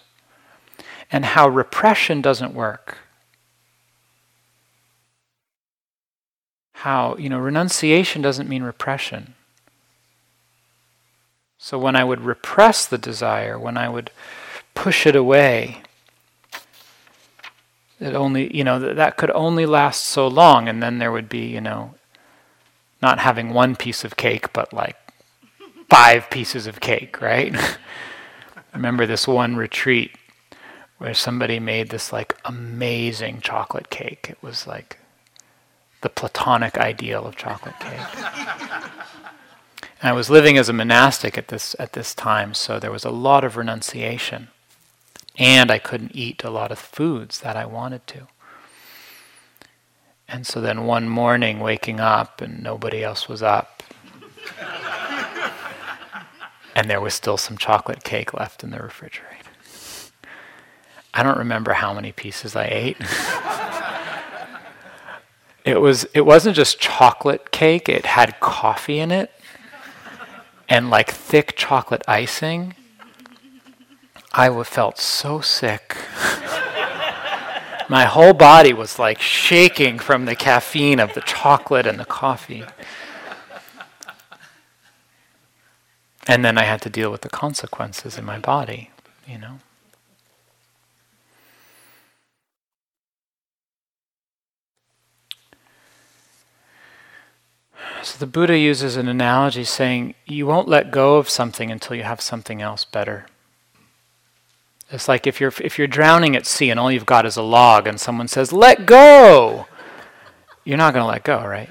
[1.10, 2.98] And how repression doesn't work.
[6.74, 9.36] How, you know, renunciation doesn't mean repression.
[11.58, 14.12] So when I would repress the desire, when I would
[14.74, 15.82] push it away,
[18.00, 21.46] it only, you know, that could only last so long, and then there would be,
[21.48, 21.96] you know,
[23.02, 24.98] not having one piece of cake, but like
[25.90, 27.56] five pieces of cake, right?
[28.56, 30.12] I remember this one retreat
[30.98, 34.28] where somebody made this like amazing chocolate cake.
[34.30, 35.00] It was like
[36.02, 38.00] the platonic ideal of chocolate cake.
[40.02, 43.06] And I was living as a monastic at this at this time, so there was
[43.06, 44.50] a lot of renunciation.
[45.38, 48.28] And I couldn't eat a lot of foods that I wanted to.
[50.28, 53.84] And so then one morning waking up and nobody else was up.
[56.76, 59.32] and there was still some chocolate cake left in the refrigerator.
[61.14, 62.98] I don't remember how many pieces I ate.
[65.66, 69.32] it was it wasn't just chocolate cake, it had coffee in it
[70.68, 72.76] and like thick chocolate icing.
[74.38, 75.96] I felt so sick.
[77.88, 82.66] My whole body was like shaking from the caffeine of the chocolate and the coffee.
[86.28, 88.90] And then I had to deal with the consequences in my body,
[89.26, 89.60] you know.
[98.04, 102.04] So the Buddha uses an analogy saying, you won't let go of something until you
[102.04, 103.28] have something else better.
[104.92, 107.42] It's like if you're, if you're drowning at sea and all you've got is a
[107.42, 109.66] log and someone says, let go,
[110.64, 111.70] you're not going to let go, right?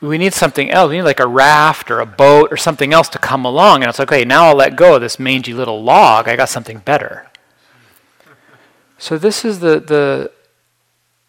[0.00, 0.90] We need something else.
[0.90, 3.82] We need like a raft or a boat or something else to come along.
[3.82, 6.28] And it's like, okay, now I'll let go of this mangy little log.
[6.28, 7.28] I got something better.
[8.96, 10.32] So this is the, the,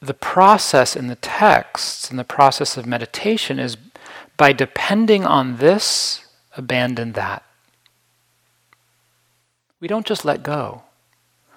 [0.02, 3.78] the process in the texts and the process of meditation is
[4.38, 6.26] by depending on this,
[6.56, 7.44] abandon that.
[9.80, 10.84] We don't just let go.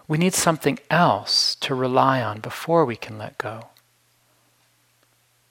[0.08, 3.68] We need something else to rely on before we can let go.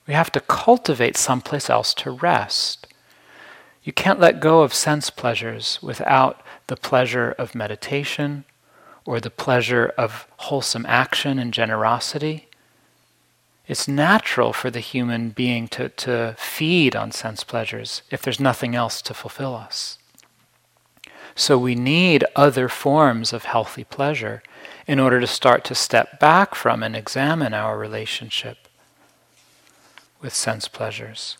[0.08, 2.88] We have to cultivate someplace else to rest.
[3.84, 8.46] You can't let go of sense pleasures without the pleasure of meditation
[9.06, 12.48] or the pleasure of wholesome action and generosity.
[13.68, 18.76] It's natural for the human being to, to feed on sense pleasures if there's nothing
[18.76, 19.98] else to fulfill us.
[21.36, 24.44] So we need other forms of healthy pleasure
[24.88, 28.68] in order to start to step back from and examine our relationship
[30.22, 31.38] with sense pleasures.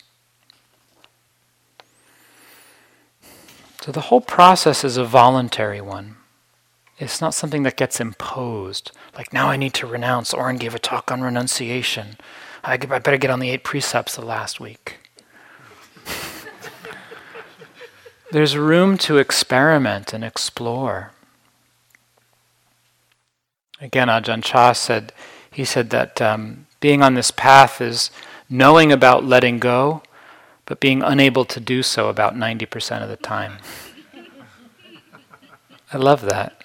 [3.82, 6.18] So the whole process is a voluntary one.
[7.00, 8.92] It's not something that gets imposed.
[9.16, 10.36] Like, now I need to renounce.
[10.36, 12.18] Oren gave a talk on renunciation.
[12.64, 15.01] I, better get on the eight precepts the last week.
[18.32, 21.12] There's room to experiment and explore.
[23.82, 25.12] Again, Ajahn Chah said,
[25.52, 28.10] he said that um, being on this path is
[28.50, 30.02] knowing about letting go,
[30.66, 33.58] but being unable to do so about 90% of the time.
[35.92, 36.62] I love that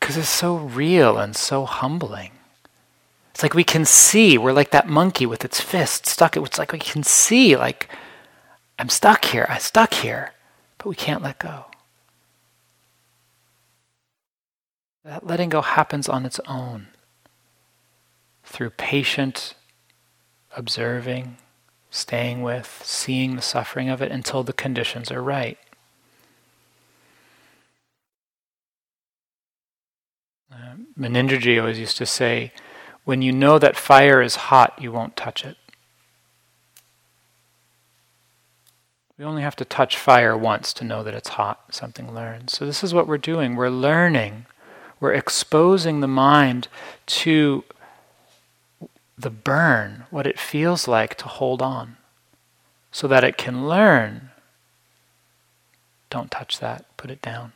[0.00, 2.32] because it's so real and so humbling.
[3.30, 6.36] It's like we can see, we're like that monkey with its fist stuck.
[6.36, 7.88] It's like we can see, like,
[8.78, 10.32] I'm stuck here, I'm stuck here,
[10.78, 11.66] but we can't let go.
[15.04, 16.88] That letting go happens on its own
[18.44, 19.54] through patient
[20.56, 21.38] observing,
[21.90, 25.58] staying with, seeing the suffering of it until the conditions are right.
[30.52, 32.52] Uh, Munindraji always used to say,
[33.04, 35.56] when you know that fire is hot, you won't touch it.
[39.18, 42.50] We only have to touch fire once to know that it's hot, something learned.
[42.50, 43.56] So, this is what we're doing.
[43.56, 44.46] We're learning,
[45.00, 46.68] we're exposing the mind
[47.06, 47.64] to
[49.18, 51.96] the burn, what it feels like to hold on,
[52.90, 54.30] so that it can learn.
[56.10, 57.52] Don't touch that, put it down.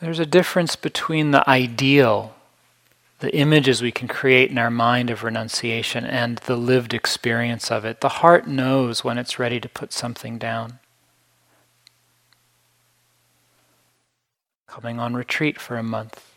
[0.00, 2.34] There's a difference between the ideal,
[3.20, 7.84] the images we can create in our mind of renunciation, and the lived experience of
[7.84, 8.00] it.
[8.00, 10.80] The heart knows when it's ready to put something down.
[14.66, 16.28] Coming on retreat for a month,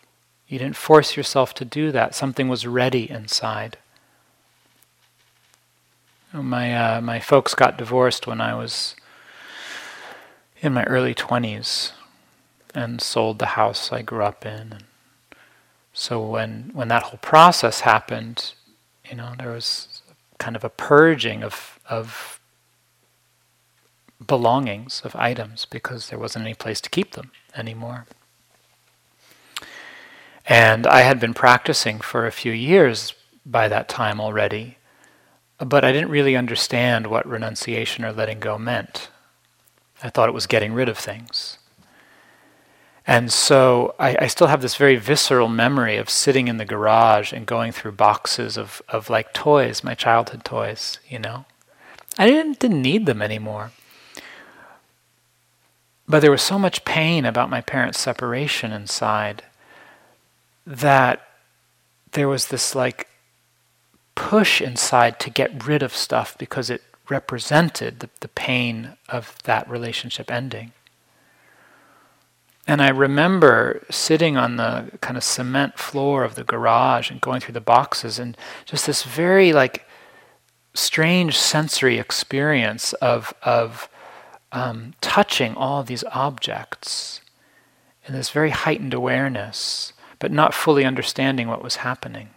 [0.47, 2.13] you didn't force yourself to do that.
[2.13, 3.77] Something was ready inside.
[6.31, 8.95] My, uh, my folks got divorced when I was
[10.61, 11.93] in my early 20s
[12.77, 14.71] and sold the house I grew up in.
[14.71, 14.83] And
[15.93, 18.53] so when when that whole process happened,
[19.09, 20.03] you know, there was
[20.37, 22.39] kind of a purging of of
[24.25, 28.05] belongings of items because there wasn't any place to keep them anymore.
[30.45, 33.13] And I had been practicing for a few years
[33.45, 34.77] by that time already,
[35.57, 39.09] but I didn't really understand what renunciation or letting go meant.
[40.03, 41.57] I thought it was getting rid of things.
[43.07, 47.31] And so I, I, still have this very visceral memory of sitting in the garage
[47.31, 51.45] and going through boxes of, of like toys, my childhood toys, you know.
[52.17, 53.71] I didn't, didn't need them anymore.
[56.05, 59.43] But there was so much pain about my parents' separation inside
[60.65, 61.25] that
[62.11, 63.07] there was this like
[64.15, 69.69] push inside to get rid of stuff because it represented the, the pain of that
[69.69, 70.73] relationship ending.
[72.67, 77.39] And I remember sitting on the kind of cement floor of the garage and going
[77.39, 79.87] through the boxes and just this very like
[80.73, 83.89] strange sensory experience of of
[84.51, 87.21] um, touching all these objects
[88.05, 92.29] in this very heightened awareness, but not fully understanding what was happening.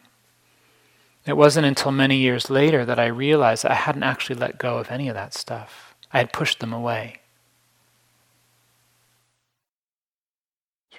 [1.27, 4.91] It wasn't until many years later that I realized I hadn't actually let go of
[4.91, 5.95] any of that stuff.
[6.13, 7.20] I had pushed them away.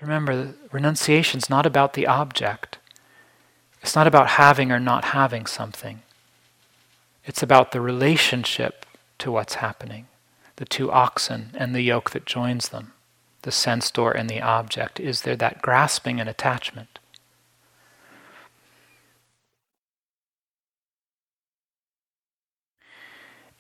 [0.02, 2.80] Remember, renunciation is not about the object.
[3.82, 6.02] It's not about having or not having something.
[7.24, 8.86] It's about the relationship
[9.20, 10.08] to what's happening,
[10.56, 12.94] the two oxen and the yoke that joins them,
[13.44, 15.00] the sense door and the object.
[15.00, 16.91] Is there that grasping and attachment?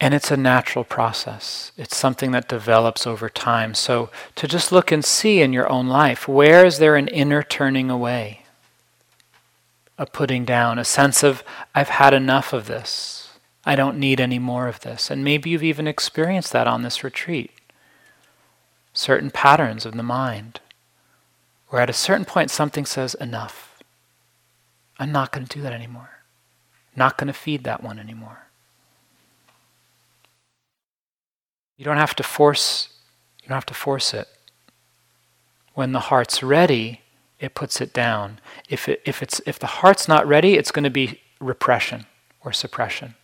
[0.01, 1.71] And it's a natural process.
[1.77, 3.75] It's something that develops over time.
[3.75, 7.43] So to just look and see in your own life, where is there an inner
[7.43, 8.45] turning away?
[9.99, 11.43] A putting down, a sense of,
[11.75, 13.37] I've had enough of this.
[13.63, 15.11] I don't need any more of this.
[15.11, 17.51] And maybe you've even experienced that on this retreat.
[18.93, 20.61] Certain patterns of the mind,
[21.67, 23.83] where at a certain point something says, enough.
[24.97, 26.09] I'm not going to do that anymore.
[26.95, 28.47] Not going to feed that one anymore.
[31.81, 32.89] You don't have to force
[33.41, 34.27] you don't have to force it.
[35.73, 37.01] When the heart's ready,
[37.39, 38.39] it puts it down.
[38.69, 42.05] If it, if it's if the heart's not ready, it's going to be repression
[42.45, 43.15] or suppression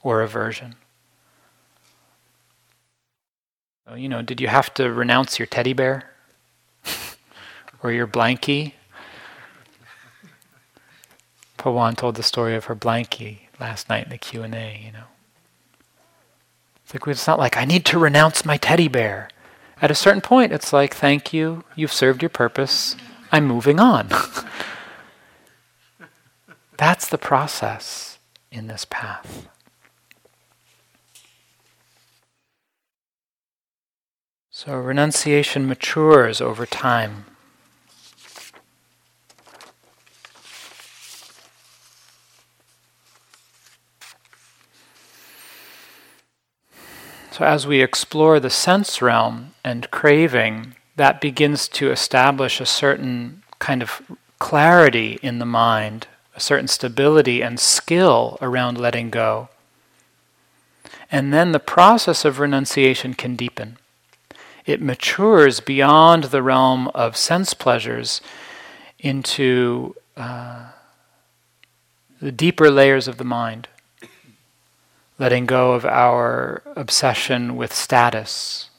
[0.00, 0.76] or aversion.
[3.96, 6.08] You know, did you have to renounce your teddy bear
[7.82, 8.74] or your blankie?
[11.58, 14.80] Pawan told the story of her blankie last night in the Q and A.
[14.86, 15.06] You know,
[16.94, 19.28] it's not like I need to renounce my teddy bear.
[19.80, 22.94] At a certain point, it's like, thank you, you've served your purpose,
[23.32, 24.08] I'm moving on.
[26.76, 28.18] That's the process
[28.50, 29.48] in this path.
[34.50, 37.31] So renunciation matures over time.
[47.32, 53.42] So, as we explore the sense realm and craving, that begins to establish a certain
[53.58, 54.02] kind of
[54.38, 59.48] clarity in the mind, a certain stability and skill around letting go.
[61.10, 63.78] And then the process of renunciation can deepen.
[64.66, 68.20] It matures beyond the realm of sense pleasures
[68.98, 70.66] into uh,
[72.20, 73.68] the deeper layers of the mind
[75.18, 78.70] letting go of our obsession with status,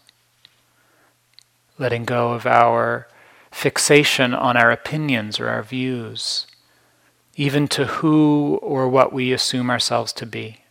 [1.77, 3.07] letting go of our
[3.51, 6.47] fixation on our opinions or our views,
[7.35, 10.61] even to who or what we assume ourselves to be.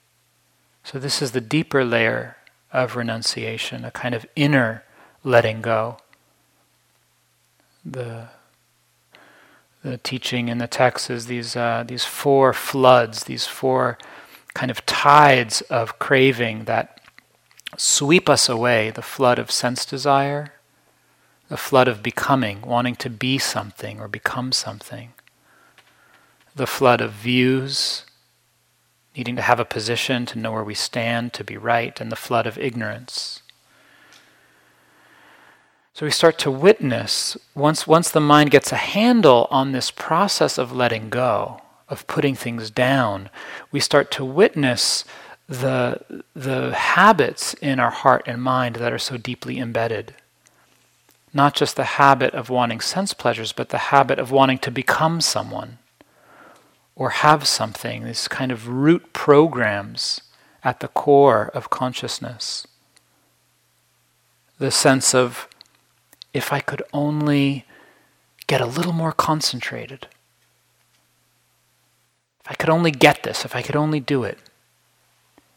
[0.85, 2.37] So, this is the deeper layer
[2.73, 4.85] of renunciation, a kind of inner
[5.23, 5.99] letting go.
[7.85, 8.29] The
[9.83, 13.99] the teaching in the text is these uh, these four floods, these four
[14.55, 17.01] kind of tides of craving that
[17.77, 20.53] sweep us away the flood of sense desire,
[21.49, 25.13] the flood of becoming, wanting to be something or become something,
[26.55, 28.05] the flood of views,
[29.17, 32.17] needing to have a position, to know where we stand, to be right, and the
[32.17, 33.43] flood of ignorance.
[35.95, 40.57] So we start to witness, once, once the mind gets a handle on this process
[40.57, 41.62] of letting go,
[41.93, 43.29] of putting things down,
[43.71, 45.05] we start to witness
[45.47, 50.15] the, the habits in our heart and mind that are so deeply embedded.
[51.35, 55.21] Not just the habit of wanting sense pleasures, but the habit of wanting to become
[55.21, 55.77] someone
[56.97, 60.23] or have something, these kind of root programs
[60.65, 62.67] at the core of consciousness.
[64.59, 65.47] The sense of,
[66.33, 67.67] if I could only
[68.47, 70.07] get a little more concentrated,
[72.53, 74.39] I could only get this, if I could only do it,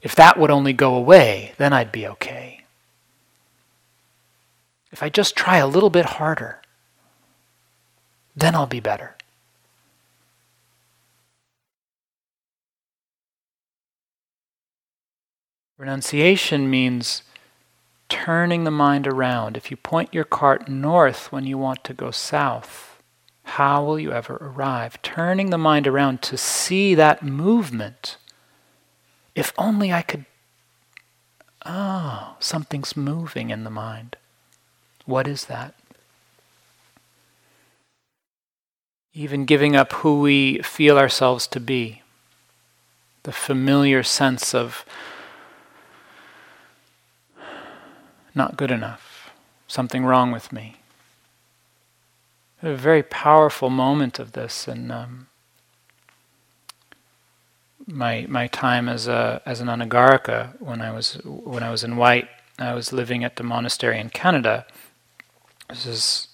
[0.01, 2.63] if that would only go away, then I'd be okay.
[4.93, 6.61] If I just try a little bit harder,
[8.35, 9.15] Then I'll be better.
[15.77, 17.23] Renunciation means
[18.09, 19.57] turning the mind around.
[19.57, 22.94] If you point your cart north when you want to go south,
[23.45, 25.01] how will you ever arrive?
[25.01, 28.17] Turning the mind around to see that movement.
[29.35, 30.25] If only I could.
[31.65, 34.17] Oh, something's moving in the mind.
[35.05, 35.75] What is that?
[39.13, 42.01] Even giving up who we feel ourselves to be.
[43.23, 44.85] The familiar sense of
[48.33, 49.31] not good enough,
[49.67, 50.77] something wrong with me.
[52.66, 55.28] A very powerful moment of this in um,
[57.86, 61.95] my my time as a as an anagarika when I was when I was in
[61.95, 62.28] White.
[62.57, 64.66] I was living at the monastery in Canada.
[65.70, 66.28] This is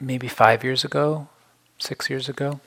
[0.00, 1.28] maybe five years ago,
[1.78, 2.60] six years ago.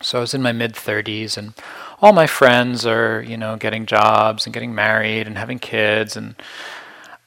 [0.00, 1.54] So I was in my mid 30s, and
[2.00, 6.34] all my friends are, you know, getting jobs and getting married and having kids, and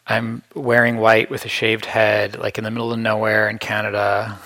[0.08, 4.38] I'm wearing white with a shaved head, like in the middle of nowhere in Canada,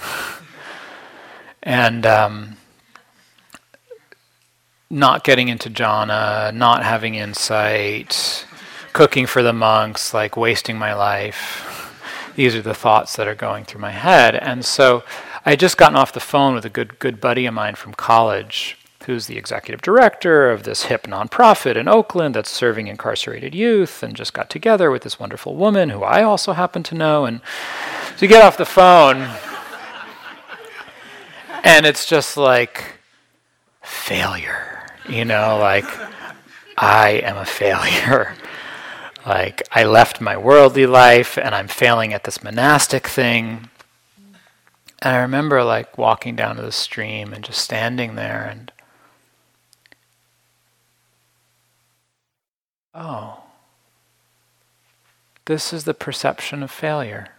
[1.64, 2.58] and um,
[4.90, 8.46] not getting into jhana, not having insight,
[8.94, 11.66] cooking for the monks, like wasting my life.
[12.36, 15.04] These are the thoughts that are going through my head, and so
[15.46, 17.94] I had just gotten off the phone with a good good buddy of mine from
[17.94, 18.78] college,
[19.10, 24.16] who's the executive director of this hip nonprofit in Oakland that's serving incarcerated youth, and
[24.16, 27.26] just got together with this wonderful woman who I also happen to know.
[27.26, 27.42] And
[28.16, 29.28] so you get off the phone,
[31.64, 32.84] and it's just like
[33.82, 35.86] failure, you know, like
[36.78, 38.36] I am a failure.
[39.26, 43.72] like I left my worldly life and I'm failing at this monastic thing.
[45.02, 48.72] And I remember like walking down to the stream and just standing there and
[53.00, 53.40] oh,
[55.46, 57.30] this is the perception of failure.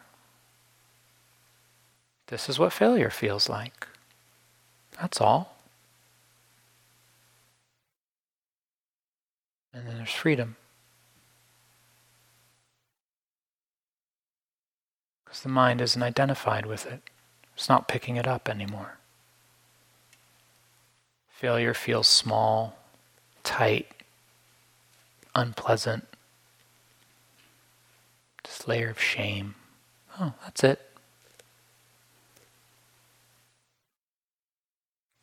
[2.26, 3.86] This is what failure feels like.
[5.00, 5.56] That's all.
[9.72, 10.56] And then there's freedom.
[15.24, 17.02] Because the mind isn't identified with it.
[17.54, 18.98] It's not picking it up anymore.
[21.28, 22.76] Failure feels small,
[23.44, 23.99] tight,
[25.40, 26.06] unpleasant.
[28.44, 29.54] This layer of shame.
[30.20, 30.80] Oh, that's it.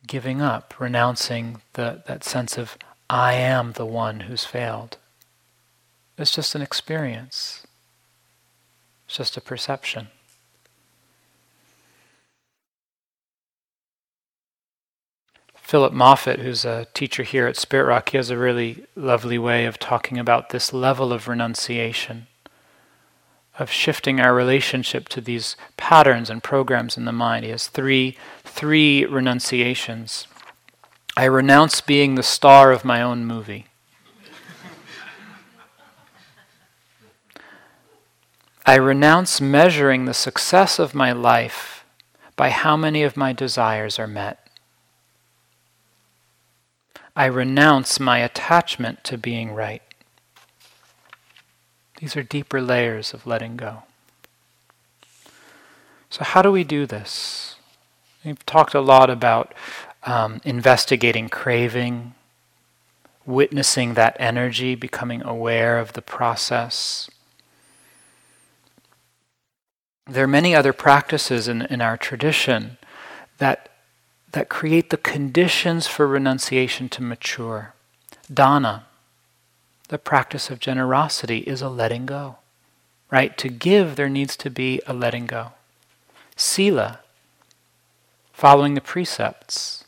[0.06, 2.76] Giving up, renouncing the, that sense of,
[3.10, 4.96] I am the one who's failed.
[6.16, 7.66] It's just an experience,
[9.06, 10.08] it's just a perception.
[15.68, 19.66] Philip Moffitt, who's a teacher here at Spirit Rock, he has a really lovely way
[19.66, 22.26] of talking about this level of renunciation,
[23.58, 27.44] of shifting our relationship to these patterns and programs in the mind.
[27.44, 30.26] He has three, three renunciations.
[31.18, 33.66] I renounce being the star of my own movie.
[38.64, 41.84] I renounce measuring the success of my life
[42.36, 44.47] by how many of my desires are met.
[47.18, 49.82] I renounce my attachment to being right.
[51.98, 53.82] These are deeper layers of letting go.
[56.10, 57.56] So, how do we do this?
[58.24, 59.52] We've talked a lot about
[60.04, 62.14] um, investigating craving,
[63.26, 67.10] witnessing that energy, becoming aware of the process.
[70.06, 72.78] There are many other practices in, in our tradition
[73.38, 73.68] that
[74.32, 77.74] that create the conditions for renunciation to mature.
[78.32, 78.84] Dana,
[79.88, 82.36] the practice of generosity, is a letting go.
[83.10, 83.36] Right?
[83.38, 85.52] To give, there needs to be a letting go.
[86.36, 87.00] Sila,
[88.32, 89.84] following the precepts,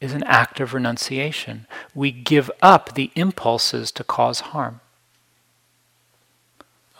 [0.00, 1.66] is an act of renunciation.
[1.94, 4.80] We give up the impulses to cause harm.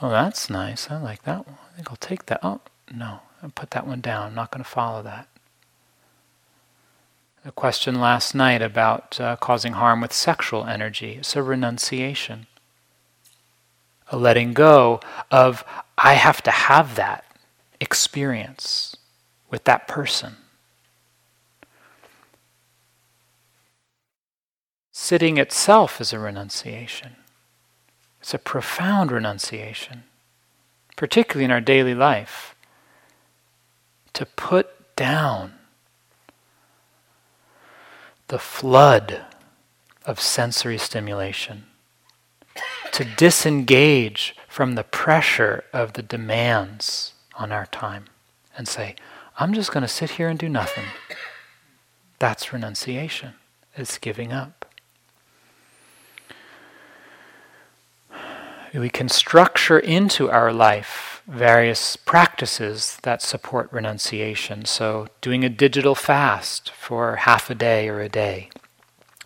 [0.02, 0.90] Oh, that's nice.
[0.90, 1.58] I like that one.
[1.72, 2.40] I think I'll take that.
[2.42, 2.60] Oh,
[2.92, 4.26] no, I'll put that one down.
[4.26, 5.28] I'm not going to follow that
[7.44, 11.16] a question last night about uh, causing harm with sexual energy.
[11.18, 12.46] It's a renunciation,
[14.08, 15.62] a letting go of,
[15.98, 17.24] I have to have that
[17.80, 18.96] experience
[19.50, 20.36] with that person.
[24.92, 27.16] Sitting itself is a renunciation.
[28.20, 30.04] It's a profound renunciation.
[30.96, 32.54] particularly in our daily life,
[34.12, 35.54] to put down
[38.28, 39.22] the flood
[40.04, 41.64] of sensory stimulation,
[42.92, 48.04] to disengage from the pressure of the demands on our time
[48.56, 48.94] and say,
[49.38, 50.84] I'm just going to sit here and do nothing.
[52.18, 53.34] That's renunciation.
[53.76, 54.64] It's giving up.
[58.72, 64.64] We can structure into our life various practices that support renunciation.
[64.64, 68.50] So, doing a digital fast for half a day or a day,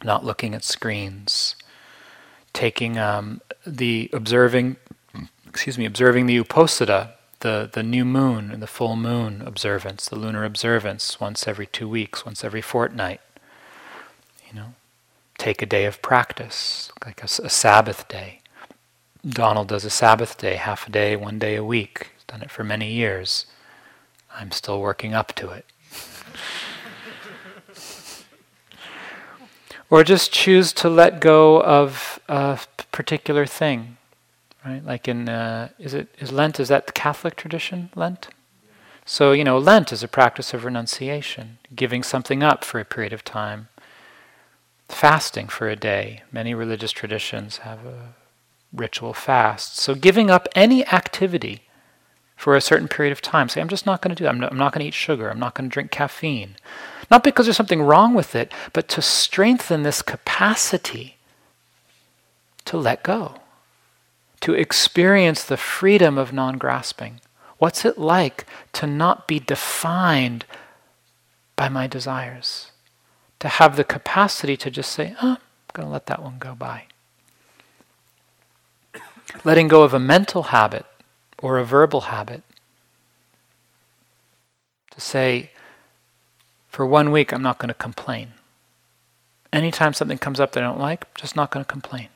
[0.05, 1.57] not looking at screens,
[2.53, 4.77] taking um, the observing,
[5.47, 10.17] excuse me, observing the uposatha, the, the new moon and the full moon observance, the
[10.17, 13.21] lunar observance, once every two weeks, once every fortnight.
[14.49, 14.75] You know,
[15.37, 18.38] take a day of practice, like a, a Sabbath day.
[19.29, 22.13] Donald does a Sabbath day, half a day, one day a week.
[22.15, 23.47] He's done it for many years.
[24.35, 25.67] I'm still working up to it.
[29.91, 32.59] or just choose to let go of a
[32.93, 33.97] particular thing
[34.69, 34.85] right?
[34.85, 36.61] Like in uh, is it is Lent?
[36.61, 37.91] Is that the Catholic tradition?
[37.95, 38.29] Lent.
[39.05, 43.13] So you know, Lent is a practice of renunciation, giving something up for a period
[43.13, 43.69] of time.
[44.89, 46.23] Fasting for a day.
[46.33, 48.15] Many religious traditions have a
[48.73, 49.77] ritual fast.
[49.77, 51.63] So giving up any activity
[52.39, 53.49] for a certain period of time.
[53.49, 54.31] Say, I'm just not going to do that.
[54.31, 55.29] I'm not, not going to eat sugar.
[55.29, 56.55] I'm not going to drink caffeine.
[57.11, 61.17] Not because there's something wrong with it, but to strengthen this capacity
[62.65, 63.41] to let go
[64.41, 67.21] to experience the freedom of non grasping.
[67.59, 70.45] What's it like to not be defined
[71.57, 72.71] by my desires?
[73.41, 76.55] To have the capacity to just say, oh, I'm going to let that one go
[76.55, 76.85] by.
[79.45, 80.87] Letting go of a mental habit
[81.43, 82.43] or a verbal habit.
[84.93, 85.51] To say,
[86.69, 88.33] for one week, I'm not going to complain.
[89.53, 92.09] Anytime something comes up that I don't like, just not going to complain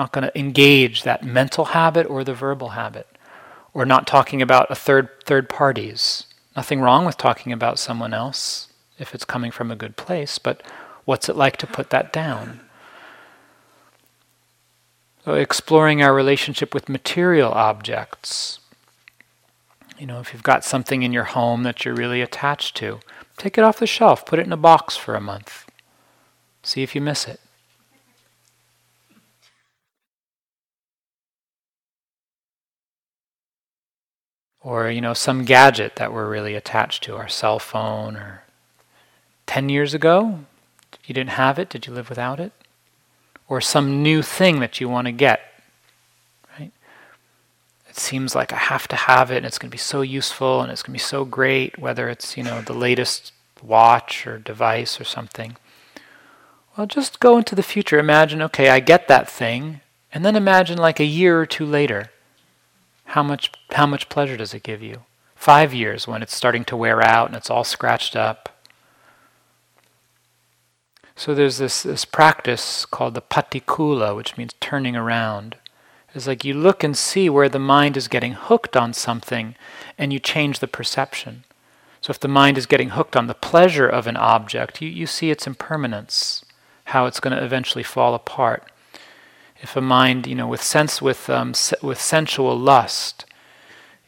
[0.00, 3.06] not going to engage that mental habit or the verbal habit.
[3.74, 6.24] Or not talking about a third third parties.
[6.56, 10.62] Nothing wrong with talking about someone else if it's coming from a good place, but
[11.04, 12.60] what's it like to put that down?
[15.26, 18.60] Exploring our relationship with material objects.
[19.98, 23.00] You know, if you've got something in your home that you're really attached to,
[23.36, 25.70] take it off the shelf, put it in a box for a month.
[26.62, 27.40] See if you miss it.
[34.62, 38.42] or you know some gadget that we're really attached to our cell phone or
[39.46, 40.40] 10 years ago
[41.04, 42.52] you didn't have it did you live without it
[43.50, 45.40] or some new thing that you want to get
[46.58, 46.72] right
[47.86, 50.62] it seems like i have to have it and it's going to be so useful
[50.62, 53.32] and it's going to be so great whether it's you know the latest
[53.62, 55.58] watch or device or something
[56.74, 60.78] well just go into the future imagine okay i get that thing and then imagine
[60.78, 62.10] like a year or two later
[63.10, 65.02] how much, how much pleasure does it give you?
[65.34, 68.59] Five years when it's starting to wear out and it's all scratched up.
[71.20, 75.58] So there's this, this practice called the patikula, which means turning around.
[76.14, 79.54] It's like you look and see where the mind is getting hooked on something
[79.98, 81.44] and you change the perception.
[82.00, 85.06] So if the mind is getting hooked on the pleasure of an object, you, you
[85.06, 86.42] see its impermanence,
[86.84, 88.64] how it's going to eventually fall apart
[89.60, 93.26] if a mind, you know, with sense, with um, se- with sensual lust,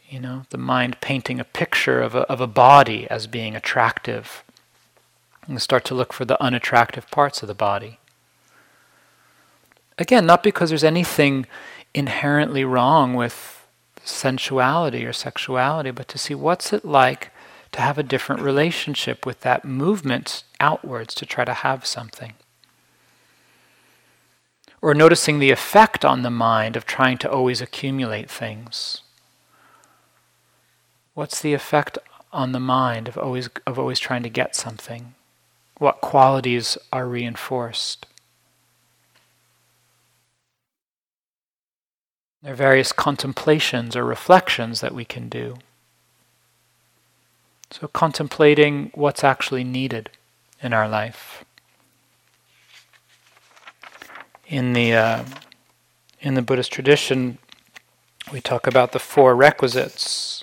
[0.09, 4.43] you know, the mind painting a picture of a, of a body as being attractive,
[5.47, 7.99] and start to look for the unattractive parts of the body.
[9.99, 11.47] Again, not because there's anything
[11.95, 13.67] inherently wrong with
[14.05, 17.31] sensuality or sexuality, but to see what's it like
[17.73, 22.35] to have a different relationship with that movement outwards to try to have something
[24.83, 29.03] or noticing the effect on the mind of trying to always accumulate things.
[31.15, 31.99] What's the effect
[32.33, 35.15] on the mind of always, of always trying to get something?
[35.83, 38.07] What qualities are reinforced?
[42.41, 45.57] There are various contemplations or reflections that we can do.
[47.73, 50.11] So, contemplating what's actually needed
[50.63, 51.45] in our life
[54.47, 55.25] in the uh,
[56.21, 57.39] in the Buddhist tradition,
[58.33, 60.42] we talk about the four requisites: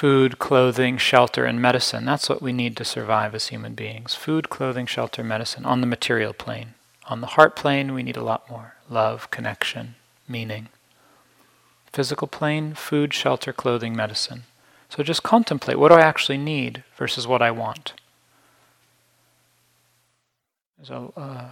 [0.00, 2.04] food, clothing, shelter, and medicine.
[2.04, 5.64] That's what we need to survive as human beings: food, clothing, shelter, medicine.
[5.64, 6.74] On the material plane,
[7.12, 9.94] on the heart plane, we need a lot more: love, connection,
[10.28, 10.68] meaning.
[11.94, 14.42] physical plane, food, shelter, clothing, medicine.
[14.88, 17.94] So just contemplate what do I actually need versus what I want.
[20.76, 21.50] There's a, uh,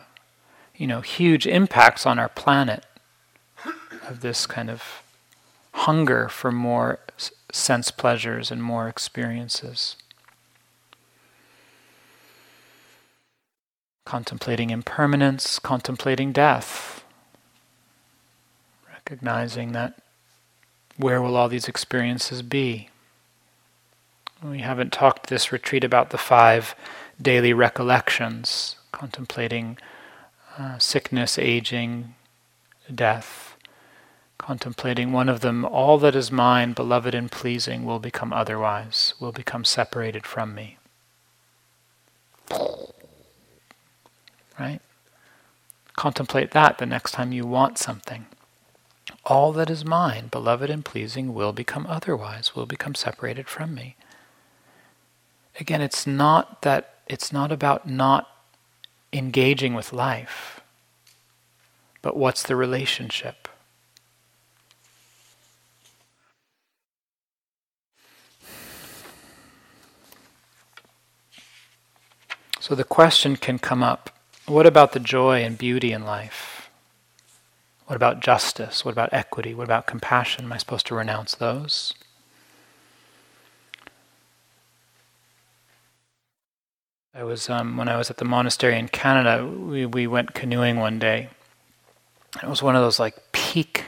[0.76, 2.84] you know, huge impacts on our planet
[4.08, 5.02] of this kind of
[5.72, 6.98] hunger for more
[7.52, 9.96] sense pleasures and more experiences.
[14.04, 17.04] Contemplating impermanence, contemplating death,
[18.90, 19.94] recognizing that
[20.96, 22.88] where will all these experiences be?
[24.42, 26.74] We haven't talked this retreat about the five
[27.20, 29.78] daily recollections, contemplating
[30.58, 32.14] uh, sickness, aging,
[32.92, 33.51] death,
[34.42, 39.30] contemplating one of them, all that is mine, beloved and pleasing, will become otherwise, will
[39.30, 40.78] become separated from me.
[44.58, 44.80] Right?
[45.94, 48.26] Contemplate that the next time you want something.
[49.24, 53.94] All that is mine, beloved and pleasing, will become otherwise, will become separated from me.
[55.60, 58.28] Again, it's not that it's not about not
[59.12, 60.60] engaging with life,
[62.00, 63.41] but what's the relationship?
[72.72, 74.08] So the question can come up
[74.46, 76.70] what about the joy and beauty in life?
[77.84, 78.82] What about justice?
[78.82, 79.52] What about equity?
[79.52, 80.46] What about compassion?
[80.46, 81.92] Am I supposed to renounce those?
[87.14, 89.46] I was um, when I was at the monastery in Canada.
[89.46, 91.28] We we went canoeing one day.
[92.42, 93.84] It was one of those like peak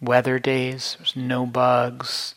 [0.00, 0.96] weather days.
[0.98, 2.34] There's no bugs,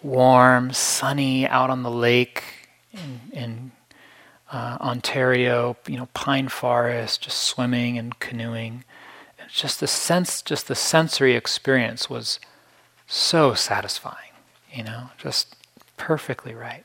[0.00, 2.44] warm, sunny, out on the lake
[2.92, 3.72] in, in
[4.52, 5.76] uh, Ontario.
[5.86, 8.84] You know, pine forest, just swimming and canoeing.
[9.50, 12.38] Just the sense, just the sensory experience was
[13.06, 14.32] so satisfying.
[14.72, 15.56] You know, just
[15.96, 16.84] perfectly right.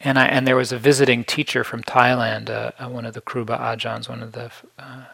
[0.00, 3.20] And I and there was a visiting teacher from Thailand, uh, uh, one of the
[3.20, 5.04] Kruba Ajahns, one of the uh,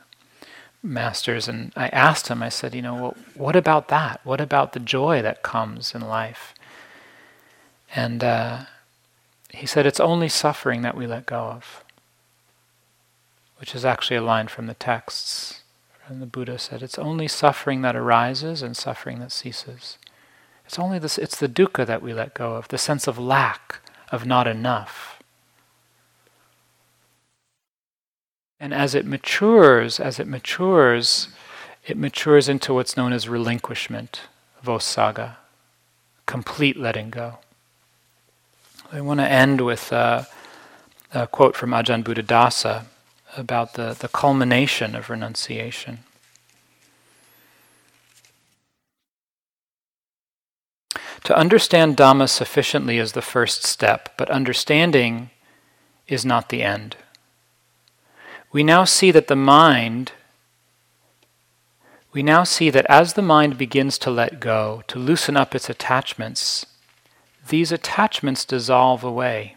[0.82, 2.42] masters, and I asked him.
[2.42, 4.20] I said, you know, well, what about that?
[4.22, 6.54] What about the joy that comes in life?
[7.94, 8.60] And uh,
[9.56, 11.82] he said, it's only suffering that we let go of,
[13.58, 15.62] which is actually a line from the texts.
[16.06, 19.98] And the Buddha said, it's only suffering that arises and suffering that ceases.
[20.64, 21.16] It's only this.
[21.16, 23.80] It's the dukkha that we let go of, the sense of lack
[24.10, 25.22] of not enough.
[28.60, 31.28] And as it matures, as it matures,
[31.86, 34.22] it matures into what's known as relinquishment,
[34.64, 35.36] vossagga,
[36.26, 37.38] complete letting go.
[38.92, 40.22] I want to end with uh,
[41.12, 42.84] a quote from Ajahn Buddhadasa
[43.36, 45.98] about the, the culmination of renunciation.
[51.24, 55.30] To understand Dhamma sufficiently is the first step, but understanding
[56.06, 56.96] is not the end.
[58.52, 60.12] We now see that the mind,
[62.12, 65.68] we now see that as the mind begins to let go, to loosen up its
[65.68, 66.66] attachments,
[67.48, 69.56] these attachments dissolve away.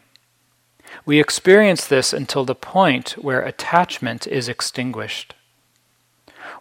[1.06, 5.34] We experience this until the point where attachment is extinguished.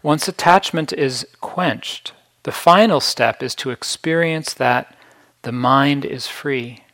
[0.02, 2.12] Once attachment is quenched,
[2.44, 4.96] the final step is to experience that
[5.42, 6.84] the mind is free.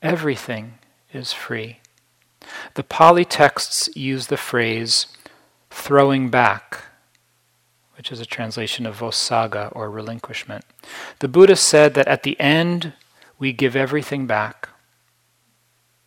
[0.00, 0.74] Everything
[1.12, 1.78] is free.
[2.74, 5.06] The Pali texts use the phrase
[5.70, 6.84] throwing back,
[7.96, 10.64] which is a translation of vossagga or relinquishment.
[11.20, 12.94] The Buddha said that at the end
[13.42, 14.68] we give everything back.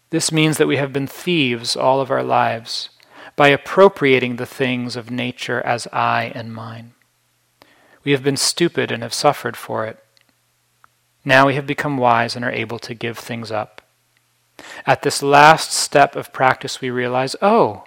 [0.09, 2.91] This means that we have been thieves all of our lives
[3.35, 6.93] by appropriating the things of nature as I and mine.
[8.05, 10.01] We have been stupid and have suffered for it.
[11.25, 13.81] Now we have become wise and are able to give things up.
[14.87, 17.83] At this last step of practice, we realize oh,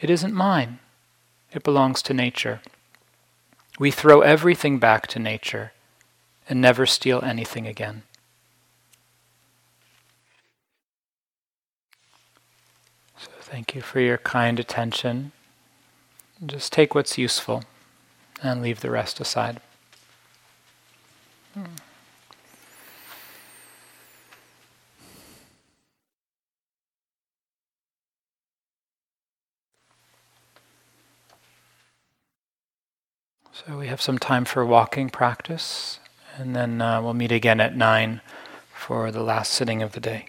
[0.00, 0.78] it isn't mine,
[1.50, 2.60] it belongs to nature.
[3.76, 5.72] We throw everything back to nature
[6.48, 8.04] and never steal anything again.
[13.18, 15.32] So, thank you for your kind attention.
[16.44, 17.64] Just take what's useful
[18.42, 19.60] and leave the rest aside.
[33.52, 35.98] So we have some time for walking practice,
[36.36, 38.20] and then uh, we'll meet again at 9
[38.72, 40.28] for the last sitting of the day.